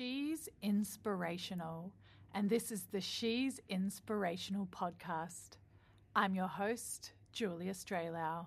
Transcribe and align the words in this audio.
She's 0.00 0.48
inspirational, 0.62 1.92
and 2.32 2.48
this 2.48 2.72
is 2.72 2.84
the 2.90 3.02
She's 3.02 3.60
Inspirational 3.68 4.66
podcast. 4.68 5.58
I'm 6.16 6.34
your 6.34 6.46
host, 6.46 7.12
Julia 7.32 7.74
Straylau. 7.74 8.46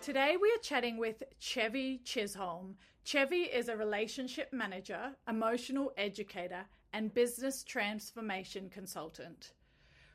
Today 0.00 0.36
we 0.40 0.48
are 0.52 0.62
chatting 0.62 0.98
with 0.98 1.24
Chevy 1.40 1.98
Chisholm. 2.04 2.76
Chevy 3.02 3.42
is 3.42 3.68
a 3.68 3.76
relationship 3.76 4.52
manager, 4.52 5.16
emotional 5.28 5.90
educator, 5.96 6.64
and 6.92 7.12
business 7.12 7.64
transformation 7.64 8.70
consultant. 8.72 9.50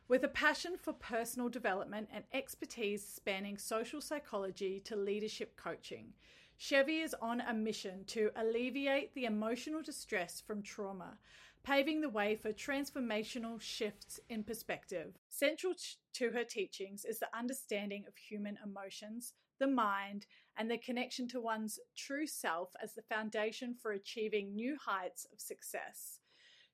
With 0.09 0.23
a 0.23 0.29
passion 0.29 0.77
for 0.81 0.93
personal 0.93 1.49
development 1.49 2.07
and 2.13 2.23
expertise 2.31 3.05
spanning 3.05 3.57
social 3.57 3.99
psychology 3.99 4.79
to 4.85 4.95
leadership 4.95 5.57
coaching, 5.57 6.13
Chevy 6.55 6.99
is 6.99 7.13
on 7.21 7.41
a 7.41 7.53
mission 7.53 8.05
to 8.05 8.31
alleviate 8.37 9.13
the 9.13 9.25
emotional 9.25 9.81
distress 9.81 10.39
from 10.39 10.61
trauma, 10.61 11.17
paving 11.61 11.99
the 11.99 12.07
way 12.07 12.37
for 12.37 12.53
transformational 12.53 13.59
shifts 13.59 14.17
in 14.29 14.43
perspective. 14.43 15.17
Central 15.27 15.73
to 16.13 16.29
her 16.29 16.45
teachings 16.45 17.03
is 17.03 17.19
the 17.19 17.37
understanding 17.37 18.05
of 18.07 18.15
human 18.15 18.57
emotions, 18.63 19.33
the 19.59 19.67
mind, 19.67 20.25
and 20.57 20.71
the 20.71 20.77
connection 20.77 21.27
to 21.27 21.41
one's 21.41 21.79
true 21.97 22.27
self 22.27 22.69
as 22.81 22.93
the 22.93 23.01
foundation 23.01 23.75
for 23.75 23.91
achieving 23.91 24.55
new 24.55 24.77
heights 24.77 25.27
of 25.33 25.41
success. 25.41 26.16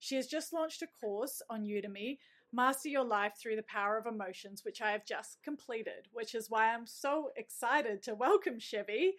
She 0.03 0.17
has 0.17 0.27
just 0.27 0.51
launched 0.51 0.81
a 0.81 0.87
course 0.99 1.41
on 1.49 1.63
Udemy 1.63 2.17
Master 2.51 2.89
Your 2.89 3.05
Life 3.05 3.35
Through 3.41 3.55
the 3.55 3.63
Power 3.63 3.97
of 3.97 4.05
Emotions, 4.05 4.65
which 4.65 4.81
I 4.81 4.91
have 4.91 5.05
just 5.05 5.37
completed, 5.45 6.09
which 6.11 6.35
is 6.35 6.49
why 6.49 6.73
I'm 6.73 6.85
so 6.85 7.29
excited 7.37 8.03
to 8.03 8.13
welcome 8.13 8.59
Chevy 8.59 9.13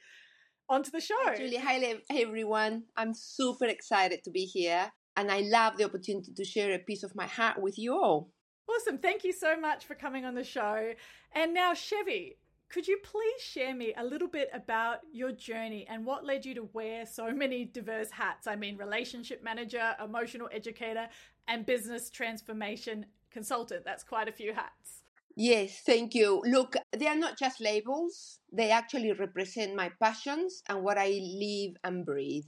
onto 0.69 0.91
the 0.91 1.01
show. 1.01 1.15
Hi, 1.23 1.39
Julie, 1.39 1.56
hi 1.56 2.02
everyone. 2.11 2.83
I'm 2.98 3.14
super 3.14 3.64
excited 3.64 4.25
to 4.25 4.31
be 4.31 4.45
here, 4.45 4.92
and 5.17 5.33
I 5.33 5.41
love 5.41 5.78
the 5.78 5.84
opportunity 5.84 6.34
to 6.34 6.45
share 6.45 6.75
a 6.75 6.78
piece 6.78 7.03
of 7.03 7.17
my 7.17 7.28
heart 7.28 7.62
with 7.62 7.78
you 7.78 7.95
all. 7.95 8.30
Awesome. 8.69 8.98
Thank 8.98 9.25
you 9.25 9.33
so 9.33 9.58
much 9.58 9.86
for 9.86 9.95
coming 9.95 10.27
on 10.27 10.34
the 10.34 10.45
show. 10.45 10.92
And 11.34 11.55
now, 11.55 11.73
Chevy, 11.73 12.36
could 12.75 12.89
you 12.89 12.98
please 13.05 13.41
share 13.41 13.72
me 13.72 13.94
a 13.97 14.05
little 14.05 14.27
bit 14.27 14.50
about 14.53 14.98
your 15.12 15.30
journey 15.30 15.86
and 15.89 16.05
what 16.05 16.25
led 16.25 16.44
you 16.44 16.56
to 16.56 16.69
wear 16.72 17.06
so 17.06 17.30
many 17.30 17.64
diverse 17.64 18.11
hats? 18.11 18.48
I 18.48 18.56
mean, 18.56 18.77
relationship 18.77 19.44
manager, 19.44 19.94
emotional 20.05 20.48
educator, 20.50 21.06
and 21.47 21.64
business 21.64 22.11
transformation 22.11 23.06
consultant. 23.30 23.84
That's 23.84 24.02
quite 24.02 24.28
a 24.28 24.33
few 24.33 24.55
hats. 24.55 25.05
Yes, 25.36 25.83
thank 25.86 26.17
you. 26.17 26.42
Look, 26.45 26.75
they 26.91 27.06
are 27.06 27.14
not 27.14 27.39
just 27.39 27.61
labels, 27.61 28.41
they 28.52 28.72
actually 28.72 29.12
represent 29.12 29.77
my 29.77 29.92
passions 30.02 30.64
and 30.69 30.83
what 30.83 30.98
I 30.98 31.11
live 31.22 31.77
and 31.84 32.05
breathe. 32.05 32.47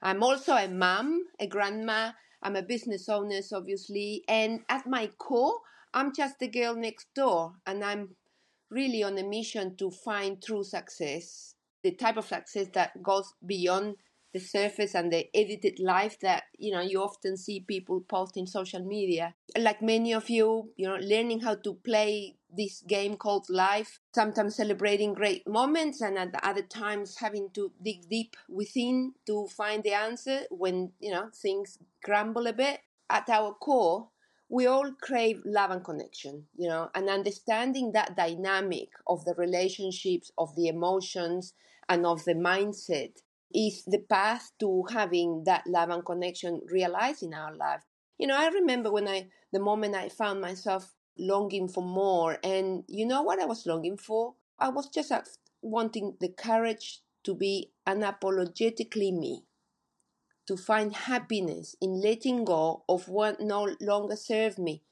I'm 0.00 0.22
also 0.22 0.54
a 0.54 0.68
mom, 0.68 1.20
a 1.38 1.46
grandma, 1.46 2.12
I'm 2.42 2.56
a 2.56 2.62
business 2.62 3.10
owner, 3.10 3.40
obviously, 3.52 4.24
and 4.26 4.60
at 4.70 4.86
my 4.86 5.10
core, 5.18 5.60
I'm 5.92 6.14
just 6.14 6.38
the 6.38 6.48
girl 6.48 6.74
next 6.74 7.08
door, 7.14 7.56
and 7.66 7.84
I'm 7.84 8.16
really 8.70 9.02
on 9.02 9.18
a 9.18 9.22
mission 9.22 9.76
to 9.76 9.90
find 9.90 10.42
true 10.42 10.64
success, 10.64 11.54
the 11.82 11.92
type 11.92 12.16
of 12.16 12.26
success 12.26 12.68
that 12.74 13.02
goes 13.02 13.32
beyond 13.44 13.96
the 14.36 14.40
surface 14.40 14.94
and 14.94 15.10
the 15.10 15.26
edited 15.34 15.78
life 15.80 16.20
that 16.20 16.42
you 16.58 16.70
know 16.70 16.82
you 16.82 17.00
often 17.00 17.38
see 17.38 17.60
people 17.60 18.02
post 18.02 18.36
in 18.36 18.46
social 18.46 18.84
media. 18.84 19.34
Like 19.58 19.80
many 19.80 20.12
of 20.12 20.28
you 20.28 20.72
you 20.76 20.86
know 20.86 20.96
learning 20.96 21.40
how 21.40 21.54
to 21.54 21.72
play 21.74 22.36
this 22.54 22.82
game 22.86 23.16
called 23.16 23.46
life 23.48 23.98
sometimes 24.14 24.56
celebrating 24.56 25.14
great 25.14 25.46
moments 25.48 26.00
and 26.02 26.18
at 26.18 26.34
other 26.42 26.62
times 26.62 27.16
having 27.18 27.48
to 27.54 27.72
dig 27.82 28.08
deep 28.08 28.36
within 28.48 29.14
to 29.26 29.46
find 29.46 29.82
the 29.82 29.92
answer 29.92 30.40
when 30.50 30.92
you 31.00 31.10
know 31.10 31.30
things 31.34 31.78
crumble 32.04 32.46
a 32.46 32.52
bit. 32.52 32.80
At 33.08 33.30
our 33.30 33.54
core 33.54 34.08
we 34.48 34.66
all 34.66 34.92
crave 35.00 35.42
love 35.44 35.70
and 35.70 35.84
connection 35.84 36.46
you 36.56 36.68
know 36.68 36.88
and 36.94 37.08
understanding 37.08 37.92
that 37.92 38.16
dynamic 38.16 38.88
of 39.06 39.24
the 39.24 39.34
relationships 39.34 40.30
of 40.38 40.54
the 40.56 40.68
emotions 40.68 41.52
and 41.88 42.06
of 42.06 42.24
the 42.24 42.34
mindset 42.34 43.22
is 43.54 43.84
the 43.86 43.98
path 43.98 44.52
to 44.58 44.84
having 44.92 45.44
that 45.44 45.66
love 45.66 45.88
and 45.90 46.04
connection 46.04 46.60
realized 46.70 47.22
in 47.22 47.32
our 47.32 47.54
life. 47.54 47.84
You 48.18 48.26
know, 48.26 48.36
I 48.36 48.48
remember 48.48 48.90
when 48.90 49.08
I, 49.08 49.28
the 49.52 49.60
moment 49.60 49.94
I 49.94 50.08
found 50.08 50.40
myself 50.40 50.94
longing 51.18 51.68
for 51.68 51.82
more, 51.82 52.38
and 52.42 52.84
you 52.88 53.06
know 53.06 53.22
what 53.22 53.40
I 53.40 53.46
was 53.46 53.64
longing 53.66 53.96
for? 53.96 54.34
I 54.58 54.68
was 54.68 54.88
just 54.88 55.12
wanting 55.62 56.16
the 56.20 56.28
courage 56.28 57.00
to 57.24 57.34
be 57.34 57.70
unapologetically 57.86 59.12
me, 59.16 59.44
to 60.46 60.56
find 60.56 60.94
happiness 60.94 61.76
in 61.80 62.00
letting 62.00 62.44
go 62.44 62.84
of 62.88 63.08
what 63.08 63.40
no 63.40 63.74
longer 63.80 64.16
served 64.16 64.58
me, 64.58 64.82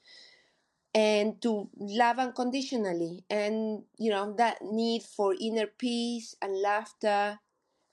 and 0.93 1.41
to 1.41 1.69
love 1.77 2.19
unconditionally. 2.19 3.23
And, 3.29 3.83
you 3.97 4.11
know, 4.11 4.33
that 4.37 4.61
need 4.61 5.03
for 5.03 5.35
inner 5.39 5.67
peace 5.67 6.35
and 6.41 6.61
laughter 6.61 7.39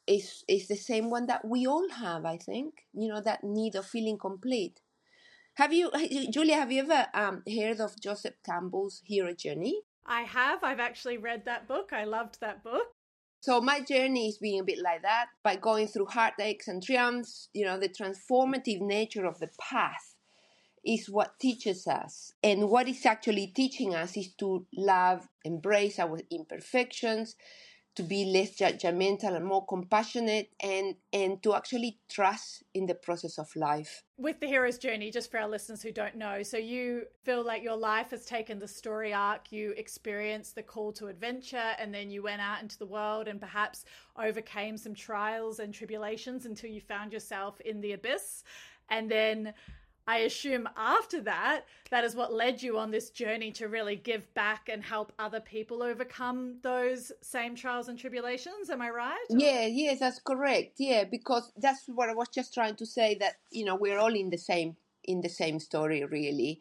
is 0.06 0.44
is 0.48 0.68
the 0.68 0.76
same 0.76 1.10
one 1.10 1.26
that 1.26 1.44
we 1.44 1.66
all 1.66 1.88
have 1.90 2.24
i 2.24 2.36
think 2.36 2.86
you 2.92 3.08
know 3.08 3.20
that 3.20 3.44
need 3.44 3.74
of 3.76 3.86
feeling 3.86 4.18
complete. 4.18 4.80
Have 5.54 5.72
you 5.72 5.90
julia 6.30 6.56
have 6.56 6.72
you 6.72 6.82
ever 6.82 7.06
um, 7.14 7.42
heard 7.46 7.80
of 7.80 8.00
joseph 8.00 8.34
campbell's 8.44 9.02
hero 9.04 9.32
journey? 9.32 9.82
I 10.04 10.22
have. 10.22 10.64
I've 10.64 10.80
actually 10.80 11.18
read 11.18 11.44
that 11.44 11.68
book. 11.68 11.92
I 11.92 12.02
loved 12.04 12.40
that 12.40 12.64
book 12.64 12.96
so 13.42 13.60
my 13.60 13.80
journey 13.80 14.28
is 14.28 14.38
being 14.38 14.60
a 14.60 14.64
bit 14.64 14.78
like 14.78 15.02
that 15.02 15.26
by 15.42 15.56
going 15.56 15.88
through 15.88 16.06
heartaches 16.06 16.68
and 16.68 16.80
triumphs. 16.80 17.48
You 17.52 17.64
know 17.64 17.76
the 17.76 17.88
transformative 17.88 18.80
nature 18.80 19.26
of 19.26 19.40
the 19.40 19.50
path 19.60 20.14
is 20.86 21.10
what 21.10 21.40
teaches 21.40 21.88
us. 21.88 22.32
And 22.42 22.70
what 22.70 22.88
is 22.88 23.04
actually 23.04 23.48
teaching 23.48 23.96
us 23.96 24.16
is 24.16 24.32
to 24.38 24.64
love 24.76 25.28
embrace 25.44 25.98
our 25.98 26.20
imperfections 26.30 27.34
to 27.94 28.02
be 28.02 28.24
less 28.24 28.56
judgmental 28.56 29.36
and 29.36 29.44
more 29.44 29.64
compassionate 29.66 30.50
and 30.60 30.94
and 31.12 31.42
to 31.42 31.54
actually 31.54 31.98
trust 32.08 32.62
in 32.72 32.86
the 32.86 32.94
process 32.94 33.38
of 33.38 33.54
life. 33.54 34.02
With 34.16 34.40
the 34.40 34.46
hero's 34.46 34.78
journey 34.78 35.10
just 35.10 35.30
for 35.30 35.38
our 35.38 35.48
listeners 35.48 35.82
who 35.82 35.92
don't 35.92 36.16
know 36.16 36.42
so 36.42 36.56
you 36.56 37.02
feel 37.24 37.44
like 37.44 37.62
your 37.62 37.76
life 37.76 38.10
has 38.10 38.24
taken 38.24 38.58
the 38.58 38.68
story 38.68 39.12
arc 39.12 39.52
you 39.52 39.72
experienced 39.76 40.54
the 40.54 40.62
call 40.62 40.92
to 40.92 41.08
adventure 41.08 41.72
and 41.78 41.92
then 41.92 42.10
you 42.10 42.22
went 42.22 42.40
out 42.40 42.62
into 42.62 42.78
the 42.78 42.86
world 42.86 43.28
and 43.28 43.40
perhaps 43.40 43.84
overcame 44.16 44.76
some 44.76 44.94
trials 44.94 45.58
and 45.58 45.74
tribulations 45.74 46.46
until 46.46 46.70
you 46.70 46.80
found 46.80 47.12
yourself 47.12 47.60
in 47.60 47.80
the 47.80 47.92
abyss. 47.92 48.44
And 48.90 49.10
then 49.10 49.54
I 50.06 50.18
assume 50.18 50.68
after 50.76 51.20
that, 51.22 51.62
that 51.90 52.04
is 52.04 52.16
what 52.16 52.32
led 52.32 52.62
you 52.62 52.78
on 52.78 52.90
this 52.90 53.10
journey 53.10 53.52
to 53.52 53.68
really 53.68 53.96
give 53.96 54.32
back 54.34 54.68
and 54.68 54.82
help 54.82 55.12
other 55.18 55.40
people 55.40 55.82
overcome 55.82 56.56
those 56.62 57.12
same 57.22 57.54
trials 57.54 57.88
and 57.88 57.98
tribulations. 57.98 58.68
Am 58.70 58.82
I 58.82 58.90
right? 58.90 59.26
Yeah, 59.30 59.66
yes, 59.66 60.00
that's 60.00 60.20
correct. 60.20 60.74
Yeah, 60.78 61.04
because 61.04 61.52
that's 61.56 61.84
what 61.86 62.10
I 62.10 62.14
was 62.14 62.28
just 62.28 62.52
trying 62.52 62.76
to 62.76 62.86
say 62.86 63.16
that, 63.20 63.34
you 63.50 63.64
know, 63.64 63.76
we're 63.76 63.98
all 63.98 64.14
in 64.14 64.30
the 64.30 64.38
same 64.38 64.76
in 65.04 65.20
the 65.20 65.28
same 65.28 65.58
story 65.58 66.04
really. 66.04 66.60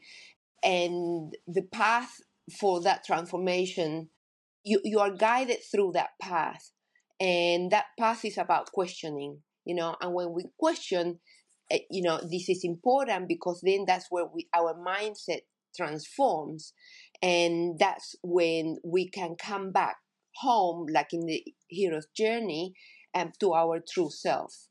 And 0.64 1.36
the 1.48 1.62
path 1.62 2.22
for 2.60 2.82
that 2.82 3.04
transformation, 3.04 4.10
you, 4.64 4.82
you 4.84 5.00
are 5.00 5.12
guided 5.12 5.60
through 5.64 5.92
that 5.94 6.12
path. 6.22 6.72
And 7.20 7.72
that 7.72 7.86
path 8.00 8.26
is 8.26 8.38
about 8.38 8.72
questioning, 8.72 9.40
you 9.64 9.76
know, 9.76 9.96
and 10.02 10.14
when 10.14 10.34
we 10.34 10.46
question, 10.58 11.20
you 11.90 12.02
know 12.02 12.20
this 12.30 12.50
is 12.50 12.64
important 12.64 13.28
because 13.28 13.62
then 13.64 13.86
that's 13.88 14.08
where 14.10 14.26
we 14.26 14.48
our 14.54 14.74
mindset 14.76 15.42
transforms. 15.76 16.74
And 17.22 17.78
that's 17.78 18.16
when 18.24 18.78
we 18.84 19.10
can 19.10 19.36
come 19.36 19.72
back 19.72 19.98
home 20.38 20.88
like 20.92 21.14
in 21.14 21.26
the 21.26 21.44
hero's 21.68 22.08
journey 22.16 22.74
um, 23.14 23.32
to 23.40 23.54
our 23.54 23.80
true 23.80 24.10
self. 24.10 24.68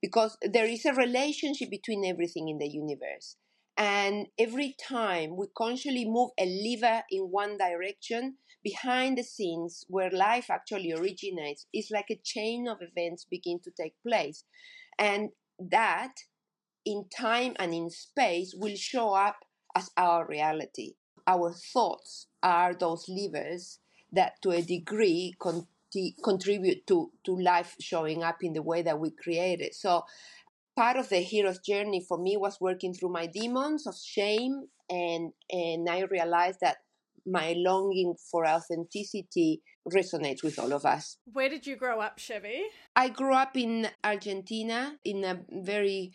Because 0.00 0.36
there 0.42 0.66
is 0.66 0.84
a 0.84 0.94
relationship 0.94 1.70
between 1.70 2.04
everything 2.04 2.48
in 2.48 2.58
the 2.58 2.68
universe. 2.68 3.36
And 3.76 4.26
every 4.38 4.76
time 4.80 5.36
we 5.36 5.46
consciously 5.56 6.04
move 6.04 6.30
a 6.38 6.46
lever 6.46 7.02
in 7.10 7.24
one 7.24 7.58
direction 7.58 8.36
behind 8.62 9.16
the 9.16 9.22
scenes 9.22 9.84
where 9.88 10.10
life 10.10 10.50
actually 10.50 10.92
originates 10.92 11.66
it's 11.72 11.92
like 11.92 12.10
a 12.10 12.20
chain 12.24 12.66
of 12.66 12.78
events 12.80 13.24
begin 13.24 13.60
to 13.62 13.70
take 13.70 13.94
place. 14.04 14.44
And 14.98 15.30
that 15.58 16.12
in 16.84 17.06
time 17.14 17.54
and 17.58 17.74
in 17.74 17.90
space 17.90 18.54
will 18.56 18.76
show 18.76 19.14
up 19.14 19.36
as 19.76 19.90
our 19.96 20.26
reality. 20.26 20.94
Our 21.26 21.52
thoughts 21.52 22.26
are 22.42 22.74
those 22.74 23.08
levers 23.08 23.80
that, 24.12 24.40
to 24.42 24.50
a 24.50 24.62
degree, 24.62 25.34
con- 25.38 25.66
contribute 26.22 26.86
to, 26.86 27.10
to 27.24 27.38
life 27.38 27.76
showing 27.80 28.22
up 28.22 28.38
in 28.42 28.52
the 28.54 28.62
way 28.62 28.82
that 28.82 28.98
we 28.98 29.10
create 29.10 29.60
it. 29.60 29.74
So, 29.74 30.04
part 30.76 30.96
of 30.96 31.08
the 31.08 31.18
hero's 31.18 31.58
journey 31.58 32.04
for 32.06 32.18
me 32.18 32.36
was 32.36 32.60
working 32.60 32.94
through 32.94 33.10
my 33.10 33.26
demons 33.26 33.86
of 33.86 33.96
shame, 33.96 34.68
and, 34.88 35.32
and 35.50 35.88
I 35.88 36.02
realized 36.10 36.60
that 36.60 36.78
my 37.26 37.54
longing 37.56 38.14
for 38.30 38.46
authenticity 38.46 39.60
resonates 39.92 40.42
with 40.42 40.58
all 40.58 40.72
of 40.72 40.84
us. 40.86 41.18
Where 41.32 41.48
did 41.48 41.66
you 41.66 41.76
grow 41.76 42.00
up, 42.00 42.18
Chevy? 42.18 42.62
I 42.96 43.08
grew 43.08 43.34
up 43.34 43.56
in 43.56 43.88
Argentina 44.02 44.96
in 45.04 45.24
a 45.24 45.40
very 45.50 46.12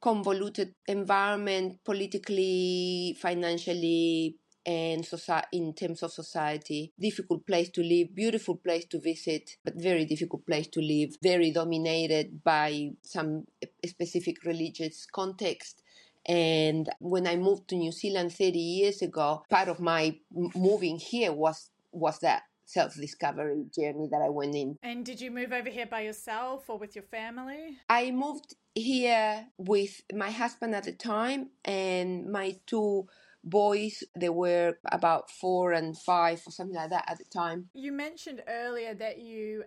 convoluted 0.00 0.74
environment, 0.86 1.78
politically, 1.84 3.16
financially, 3.20 4.36
and 4.66 5.06
in 5.52 5.72
terms 5.74 6.02
of 6.02 6.12
society. 6.12 6.92
Difficult 6.98 7.46
place 7.46 7.70
to 7.70 7.82
live, 7.82 8.14
beautiful 8.14 8.56
place 8.56 8.84
to 8.86 9.00
visit, 9.00 9.56
but 9.64 9.80
very 9.80 10.04
difficult 10.04 10.44
place 10.44 10.66
to 10.68 10.80
live. 10.80 11.16
Very 11.22 11.52
dominated 11.52 12.42
by 12.42 12.90
some 13.02 13.44
specific 13.86 14.44
religious 14.44 15.06
context. 15.06 15.82
And 16.26 16.88
when 16.98 17.28
I 17.28 17.36
moved 17.36 17.68
to 17.68 17.76
New 17.76 17.92
Zealand 17.92 18.32
30 18.32 18.58
years 18.58 19.02
ago, 19.02 19.44
part 19.48 19.68
of 19.68 19.78
my 19.78 20.18
moving 20.32 20.98
here 20.98 21.32
was 21.32 21.70
was 21.92 22.18
that 22.18 22.42
self 22.66 22.94
discovery 22.94 23.64
journey 23.74 24.08
that 24.10 24.20
I 24.22 24.28
went 24.28 24.54
in. 24.54 24.76
And 24.82 25.04
did 25.04 25.20
you 25.20 25.30
move 25.30 25.52
over 25.52 25.70
here 25.70 25.86
by 25.86 26.02
yourself 26.02 26.68
or 26.68 26.78
with 26.78 26.94
your 26.94 27.04
family? 27.04 27.78
I 27.88 28.10
moved 28.10 28.54
here 28.74 29.46
with 29.56 30.02
my 30.12 30.30
husband 30.30 30.74
at 30.74 30.84
the 30.84 30.92
time 30.92 31.50
and 31.64 32.30
my 32.30 32.56
two 32.66 33.06
boys 33.42 34.02
they 34.18 34.28
were 34.28 34.76
about 34.90 35.30
four 35.30 35.72
and 35.72 35.96
five 35.96 36.42
or 36.46 36.50
something 36.50 36.74
like 36.74 36.90
that 36.90 37.04
at 37.08 37.16
the 37.16 37.24
time 37.24 37.68
you 37.74 37.92
mentioned 37.92 38.42
earlier 38.48 38.92
that 38.92 39.18
you 39.18 39.62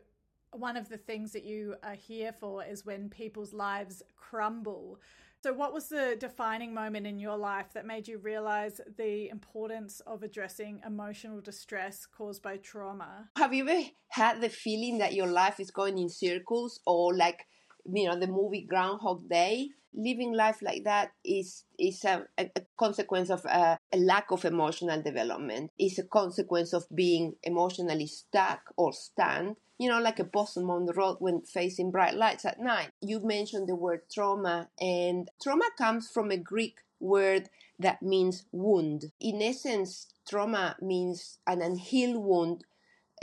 one 0.52 0.76
of 0.76 0.90
the 0.90 0.98
things 0.98 1.32
that 1.32 1.46
you 1.46 1.76
are 1.82 1.94
here 1.94 2.34
for 2.34 2.64
is 2.64 2.86
when 2.86 3.08
people's 3.10 3.54
lives 3.54 4.04
crumble 4.18 5.00
so 5.44 5.54
what 5.54 5.74
was 5.74 5.88
the 5.90 6.18
defining 6.20 6.74
moment 6.74 7.08
in 7.08 7.20
your 7.20 7.38
life 7.38 7.68
that 7.74 7.86
made 7.86 8.08
you 8.08 8.18
realize 8.18 8.82
the 8.98 9.30
importance 9.30 10.02
of 10.02 10.24
addressing 10.24 10.82
emotional 10.86 11.40
distress 11.40 12.06
caused 12.06 12.42
by 12.42 12.58
trauma? 12.58 13.30
Have 13.38 13.54
you 13.54 13.68
ever 13.70 13.88
had 14.10 14.42
the 14.42 14.50
feeling 14.50 14.98
that 14.98 15.14
your 15.14 15.28
life 15.28 15.60
is 15.60 15.72
going 15.72 15.98
in 15.98 16.10
circles 16.10 16.80
or 16.86 17.16
like 17.16 17.46
you 17.86 18.08
know 18.08 18.20
the 18.20 18.28
movie 18.28 18.62
groundhog 18.62 19.28
day 19.30 19.70
living 19.94 20.34
life 20.34 20.62
like 20.62 20.84
that 20.84 21.12
is 21.26 21.64
is 21.78 22.04
a, 22.06 22.26
a 22.38 22.50
consequence 22.78 23.30
of 23.30 23.44
a, 23.46 23.78
a, 23.92 23.98
lack 23.98 24.32
of 24.32 24.46
emotional 24.46 25.02
development. 25.02 25.72
It's 25.78 25.98
a 25.98 26.04
consequence 26.04 26.74
of 26.74 26.86
being 26.94 27.36
emotionally 27.44 28.08
stuck 28.08 28.74
or 28.78 28.94
stunned. 28.94 29.56
You 29.78 29.90
know, 29.90 30.02
like 30.02 30.20
a 30.20 30.26
possum 30.26 30.70
on 30.70 30.86
the 30.86 30.94
road 30.94 31.18
when 31.20 31.42
facing 31.42 31.92
bright 31.92 32.14
lights 32.14 32.46
at 32.46 32.60
night. 32.60 32.92
You 33.02 33.22
mentioned 33.22 33.68
the 33.70 33.76
word 33.76 34.02
trauma, 34.14 34.70
and 34.80 35.30
trauma 35.42 35.70
comes 35.78 36.10
from 36.10 36.32
a 36.32 36.38
Greek 36.38 36.80
word 37.00 37.50
that 37.80 38.02
means 38.02 38.46
wound. 38.52 39.06
In 39.22 39.42
essence, 39.42 40.08
trauma 40.28 40.76
means 40.82 41.40
an 41.48 41.62
unhealed 41.62 42.18
wound 42.18 42.66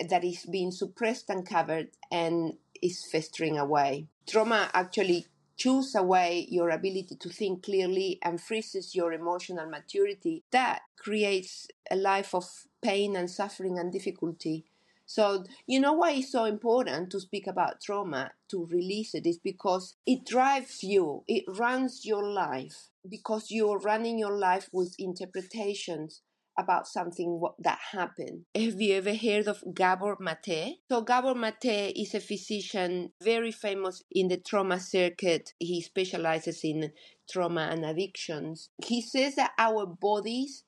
that 0.08 0.24
is 0.24 0.44
being 0.46 0.70
suppressed 0.70 1.28
and 1.30 1.46
covered 1.46 1.88
and 2.10 2.54
is 2.82 3.04
festering 3.10 3.58
away. 3.58 4.08
Trauma 4.26 4.70
actually 4.74 5.26
chews 5.56 5.94
away 5.94 6.46
your 6.50 6.70
ability 6.70 7.16
to 7.18 7.28
think 7.30 7.62
clearly 7.64 8.18
and 8.22 8.40
freezes 8.40 8.94
your 8.94 9.12
emotional 9.12 9.68
maturity, 9.68 10.44
that 10.50 10.82
creates 10.98 11.66
a 11.90 11.96
life 11.96 12.34
of 12.34 12.44
pain 12.82 13.16
and 13.16 13.30
suffering 13.30 13.78
and 13.78 13.92
difficulty. 13.92 14.66
So, 15.08 15.44
you 15.66 15.78
know 15.78 15.92
why 15.92 16.12
it's 16.12 16.32
so 16.32 16.44
important 16.44 17.10
to 17.12 17.20
speak 17.20 17.46
about 17.46 17.80
trauma, 17.80 18.32
to 18.50 18.66
release 18.66 19.14
it, 19.14 19.24
is 19.26 19.38
because 19.38 19.94
it 20.04 20.26
drives 20.26 20.82
you, 20.82 21.22
it 21.28 21.44
runs 21.46 22.04
your 22.04 22.24
life, 22.24 22.90
because 23.08 23.50
you're 23.50 23.78
running 23.78 24.18
your 24.18 24.36
life 24.36 24.68
with 24.72 24.96
interpretations 24.98 26.22
about 26.58 26.86
something 26.86 27.40
that 27.58 27.78
happened. 27.92 28.44
Have 28.54 28.80
you 28.80 28.94
ever 28.94 29.14
heard 29.14 29.48
of 29.48 29.62
Gabor 29.74 30.16
Mate? 30.20 30.78
So 30.90 31.02
Gabor 31.02 31.34
Mate 31.34 31.92
is 31.96 32.14
a 32.14 32.20
physician 32.20 33.12
very 33.22 33.52
famous 33.52 34.02
in 34.10 34.28
the 34.28 34.36
trauma 34.36 34.80
circuit. 34.80 35.52
He 35.58 35.80
specializes 35.80 36.60
in 36.64 36.92
trauma 37.30 37.68
and 37.70 37.84
addictions. 37.84 38.70
He 38.84 39.00
says 39.00 39.34
that 39.36 39.52
our 39.58 39.86
bodies 39.86 40.64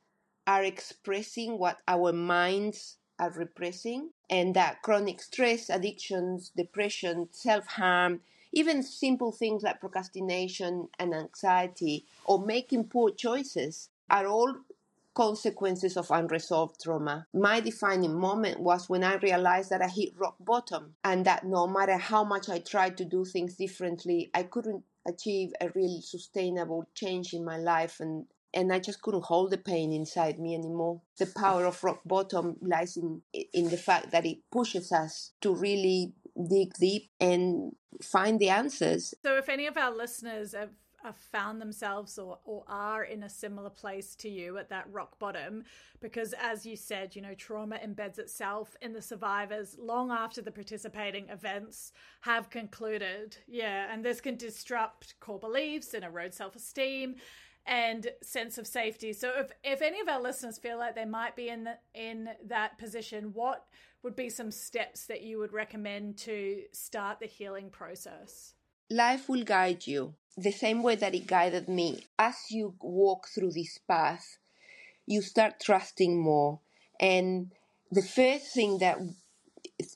are 0.46 0.64
expressing 0.64 1.58
what 1.58 1.78
our 1.86 2.12
minds 2.12 2.96
are 3.18 3.30
repressing 3.32 4.10
and 4.30 4.54
that 4.54 4.82
chronic 4.82 5.20
stress, 5.20 5.68
addictions, 5.68 6.52
depression, 6.56 7.28
self-harm, 7.30 8.20
even 8.52 8.82
simple 8.82 9.32
things 9.32 9.62
like 9.62 9.80
procrastination 9.80 10.88
and 10.98 11.14
anxiety 11.14 12.06
or 12.24 12.44
making 12.44 12.84
poor 12.84 13.10
choices 13.10 13.90
are 14.10 14.26
all 14.26 14.54
consequences 15.18 15.96
of 15.96 16.12
unresolved 16.12 16.80
trauma. 16.80 17.26
My 17.34 17.58
defining 17.58 18.16
moment 18.16 18.60
was 18.60 18.88
when 18.88 19.02
I 19.02 19.16
realized 19.16 19.68
that 19.70 19.82
I 19.82 19.88
hit 19.88 20.10
rock 20.16 20.36
bottom 20.38 20.94
and 21.02 21.24
that 21.24 21.44
no 21.44 21.66
matter 21.66 21.96
how 21.96 22.22
much 22.22 22.48
I 22.48 22.60
tried 22.60 22.96
to 22.98 23.04
do 23.04 23.24
things 23.24 23.56
differently, 23.56 24.30
I 24.32 24.44
couldn't 24.44 24.84
achieve 25.08 25.50
a 25.60 25.70
real 25.74 26.00
sustainable 26.02 26.88
change 26.94 27.34
in 27.34 27.44
my 27.44 27.58
life 27.58 27.98
and 27.98 28.26
and 28.54 28.72
I 28.72 28.78
just 28.78 29.02
couldn't 29.02 29.24
hold 29.24 29.50
the 29.50 29.58
pain 29.58 29.92
inside 29.92 30.38
me 30.38 30.54
anymore. 30.54 31.02
The 31.18 31.26
power 31.26 31.66
of 31.66 31.82
rock 31.84 32.00
bottom 32.06 32.56
lies 32.62 32.96
in 32.96 33.22
in 33.52 33.70
the 33.70 33.76
fact 33.76 34.12
that 34.12 34.24
it 34.24 34.38
pushes 34.52 34.92
us 34.92 35.32
to 35.40 35.52
really 35.52 36.14
dig 36.48 36.74
deep 36.74 37.10
and 37.20 37.72
find 38.00 38.38
the 38.38 38.50
answers. 38.50 39.14
So 39.24 39.36
if 39.36 39.48
any 39.48 39.66
of 39.66 39.76
our 39.76 39.94
listeners 39.94 40.54
have 40.54 40.70
have 41.02 41.16
found 41.16 41.60
themselves 41.60 42.18
or, 42.18 42.38
or 42.44 42.64
are 42.68 43.04
in 43.04 43.22
a 43.22 43.28
similar 43.28 43.70
place 43.70 44.14
to 44.16 44.28
you 44.28 44.58
at 44.58 44.68
that 44.70 44.86
rock 44.90 45.18
bottom. 45.18 45.64
Because 46.00 46.34
as 46.40 46.66
you 46.66 46.76
said 46.76 47.14
you 47.14 47.22
know 47.22 47.34
trauma 47.34 47.76
embeds 47.76 48.18
itself 48.18 48.76
in 48.82 48.92
the 48.92 49.02
survivors 49.02 49.76
long 49.78 50.10
after 50.10 50.42
the 50.42 50.50
participating 50.50 51.28
events 51.28 51.92
have 52.20 52.50
concluded. 52.50 53.36
Yeah 53.46 53.92
and 53.92 54.04
this 54.04 54.20
can 54.20 54.36
disrupt 54.36 55.18
core 55.20 55.38
beliefs 55.38 55.94
and 55.94 56.04
erode 56.04 56.34
self-esteem 56.34 57.16
and 57.66 58.08
sense 58.22 58.56
of 58.56 58.66
safety. 58.66 59.12
So 59.12 59.30
if, 59.36 59.52
if 59.62 59.82
any 59.82 60.00
of 60.00 60.08
our 60.08 60.22
listeners 60.22 60.58
feel 60.58 60.78
like 60.78 60.94
they 60.94 61.04
might 61.04 61.36
be 61.36 61.50
in 61.50 61.64
the, 61.64 61.74
in 61.94 62.30
that 62.46 62.78
position 62.78 63.30
what 63.34 63.64
would 64.02 64.16
be 64.16 64.30
some 64.30 64.50
steps 64.50 65.06
that 65.06 65.22
you 65.22 65.38
would 65.38 65.52
recommend 65.52 66.16
to 66.18 66.62
start 66.72 67.20
the 67.20 67.26
healing 67.26 67.70
process? 67.70 68.54
Life 68.90 69.28
will 69.28 69.44
guide 69.44 69.86
you 69.86 70.14
the 70.38 70.52
same 70.52 70.82
way 70.82 70.94
that 70.94 71.14
it 71.14 71.26
guided 71.26 71.68
me. 71.68 72.04
As 72.18 72.36
you 72.50 72.74
walk 72.80 73.28
through 73.28 73.52
this 73.52 73.78
path, 73.78 74.38
you 75.04 75.20
start 75.20 75.60
trusting 75.60 76.20
more. 76.20 76.60
And 77.00 77.52
the 77.90 78.02
first 78.02 78.54
thing 78.54 78.78
that 78.78 78.98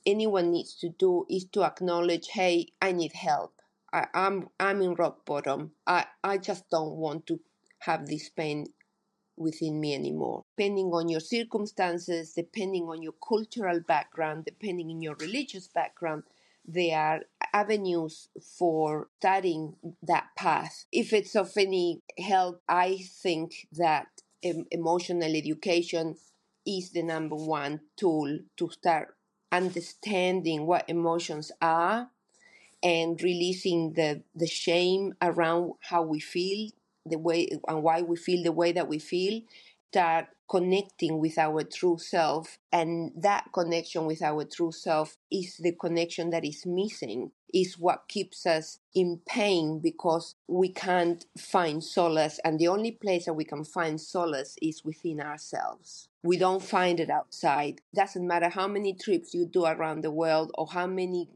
anyone 0.04 0.50
needs 0.50 0.74
to 0.80 0.88
do 0.88 1.26
is 1.30 1.44
to 1.52 1.62
acknowledge, 1.62 2.28
hey, 2.28 2.72
I 2.80 2.92
need 2.92 3.12
help. 3.12 3.54
I, 3.92 4.06
am 4.14 4.48
I'm, 4.58 4.76
I'm 4.76 4.82
in 4.82 4.94
rock 4.94 5.24
bottom. 5.24 5.72
I, 5.86 6.06
I 6.24 6.38
just 6.38 6.68
don't 6.70 6.96
want 6.96 7.26
to 7.28 7.38
have 7.80 8.06
this 8.06 8.28
pain 8.28 8.66
within 9.36 9.80
me 9.80 9.94
anymore. 9.94 10.42
Depending 10.56 10.86
on 10.86 11.08
your 11.08 11.20
circumstances, 11.20 12.32
depending 12.32 12.84
on 12.88 13.02
your 13.02 13.14
cultural 13.26 13.80
background, 13.80 14.44
depending 14.44 14.90
on 14.90 15.02
your 15.02 15.14
religious 15.16 15.68
background, 15.68 16.24
there 16.66 16.98
are 16.98 17.20
avenues 17.52 18.28
for 18.58 19.08
studying 19.18 19.76
that 20.02 20.28
path. 20.36 20.86
If 20.92 21.12
it's 21.12 21.36
of 21.36 21.52
any 21.56 22.02
help, 22.18 22.62
I 22.68 22.98
think 23.22 23.68
that 23.72 24.08
emotional 24.42 25.36
education 25.36 26.16
is 26.66 26.90
the 26.90 27.02
number 27.02 27.36
one 27.36 27.80
tool 27.96 28.40
to 28.56 28.70
start 28.70 29.16
understanding 29.50 30.66
what 30.66 30.88
emotions 30.88 31.52
are 31.60 32.10
and 32.82 33.20
releasing 33.22 33.92
the, 33.92 34.22
the 34.34 34.46
shame 34.46 35.14
around 35.22 35.72
how 35.80 36.02
we 36.02 36.20
feel 36.20 36.70
the 37.06 37.18
way 37.18 37.48
and 37.68 37.82
why 37.82 38.02
we 38.02 38.16
feel 38.16 38.42
the 38.42 38.52
way 38.52 38.72
that 38.72 38.88
we 38.88 38.98
feel 38.98 39.40
start 39.90 40.26
connecting 40.52 41.18
with 41.18 41.38
our 41.38 41.62
true 41.62 41.96
self. 41.96 42.58
And 42.70 43.10
that 43.16 43.46
connection 43.54 44.04
with 44.04 44.20
our 44.20 44.44
true 44.44 44.70
self 44.70 45.16
is 45.30 45.56
the 45.56 45.72
connection 45.72 46.28
that 46.28 46.44
is 46.44 46.66
missing, 46.66 47.30
is 47.54 47.78
what 47.78 48.06
keeps 48.06 48.44
us 48.44 48.78
in 48.94 49.20
pain 49.26 49.80
because 49.82 50.34
we 50.46 50.68
can't 50.68 51.24
find 51.38 51.82
solace. 51.82 52.38
And 52.44 52.58
the 52.58 52.68
only 52.68 52.90
place 52.90 53.24
that 53.24 53.32
we 53.32 53.44
can 53.44 53.64
find 53.64 53.98
solace 53.98 54.56
is 54.60 54.84
within 54.84 55.22
ourselves. 55.22 56.08
We 56.22 56.36
don't 56.36 56.62
find 56.62 57.00
it 57.00 57.08
outside. 57.08 57.80
Doesn't 57.94 58.26
matter 58.26 58.50
how 58.50 58.68
many 58.68 58.92
trips 58.92 59.32
you 59.32 59.46
do 59.46 59.64
around 59.64 60.04
the 60.04 60.10
world 60.10 60.52
or 60.58 60.66
how 60.66 60.86
many 60.86 61.30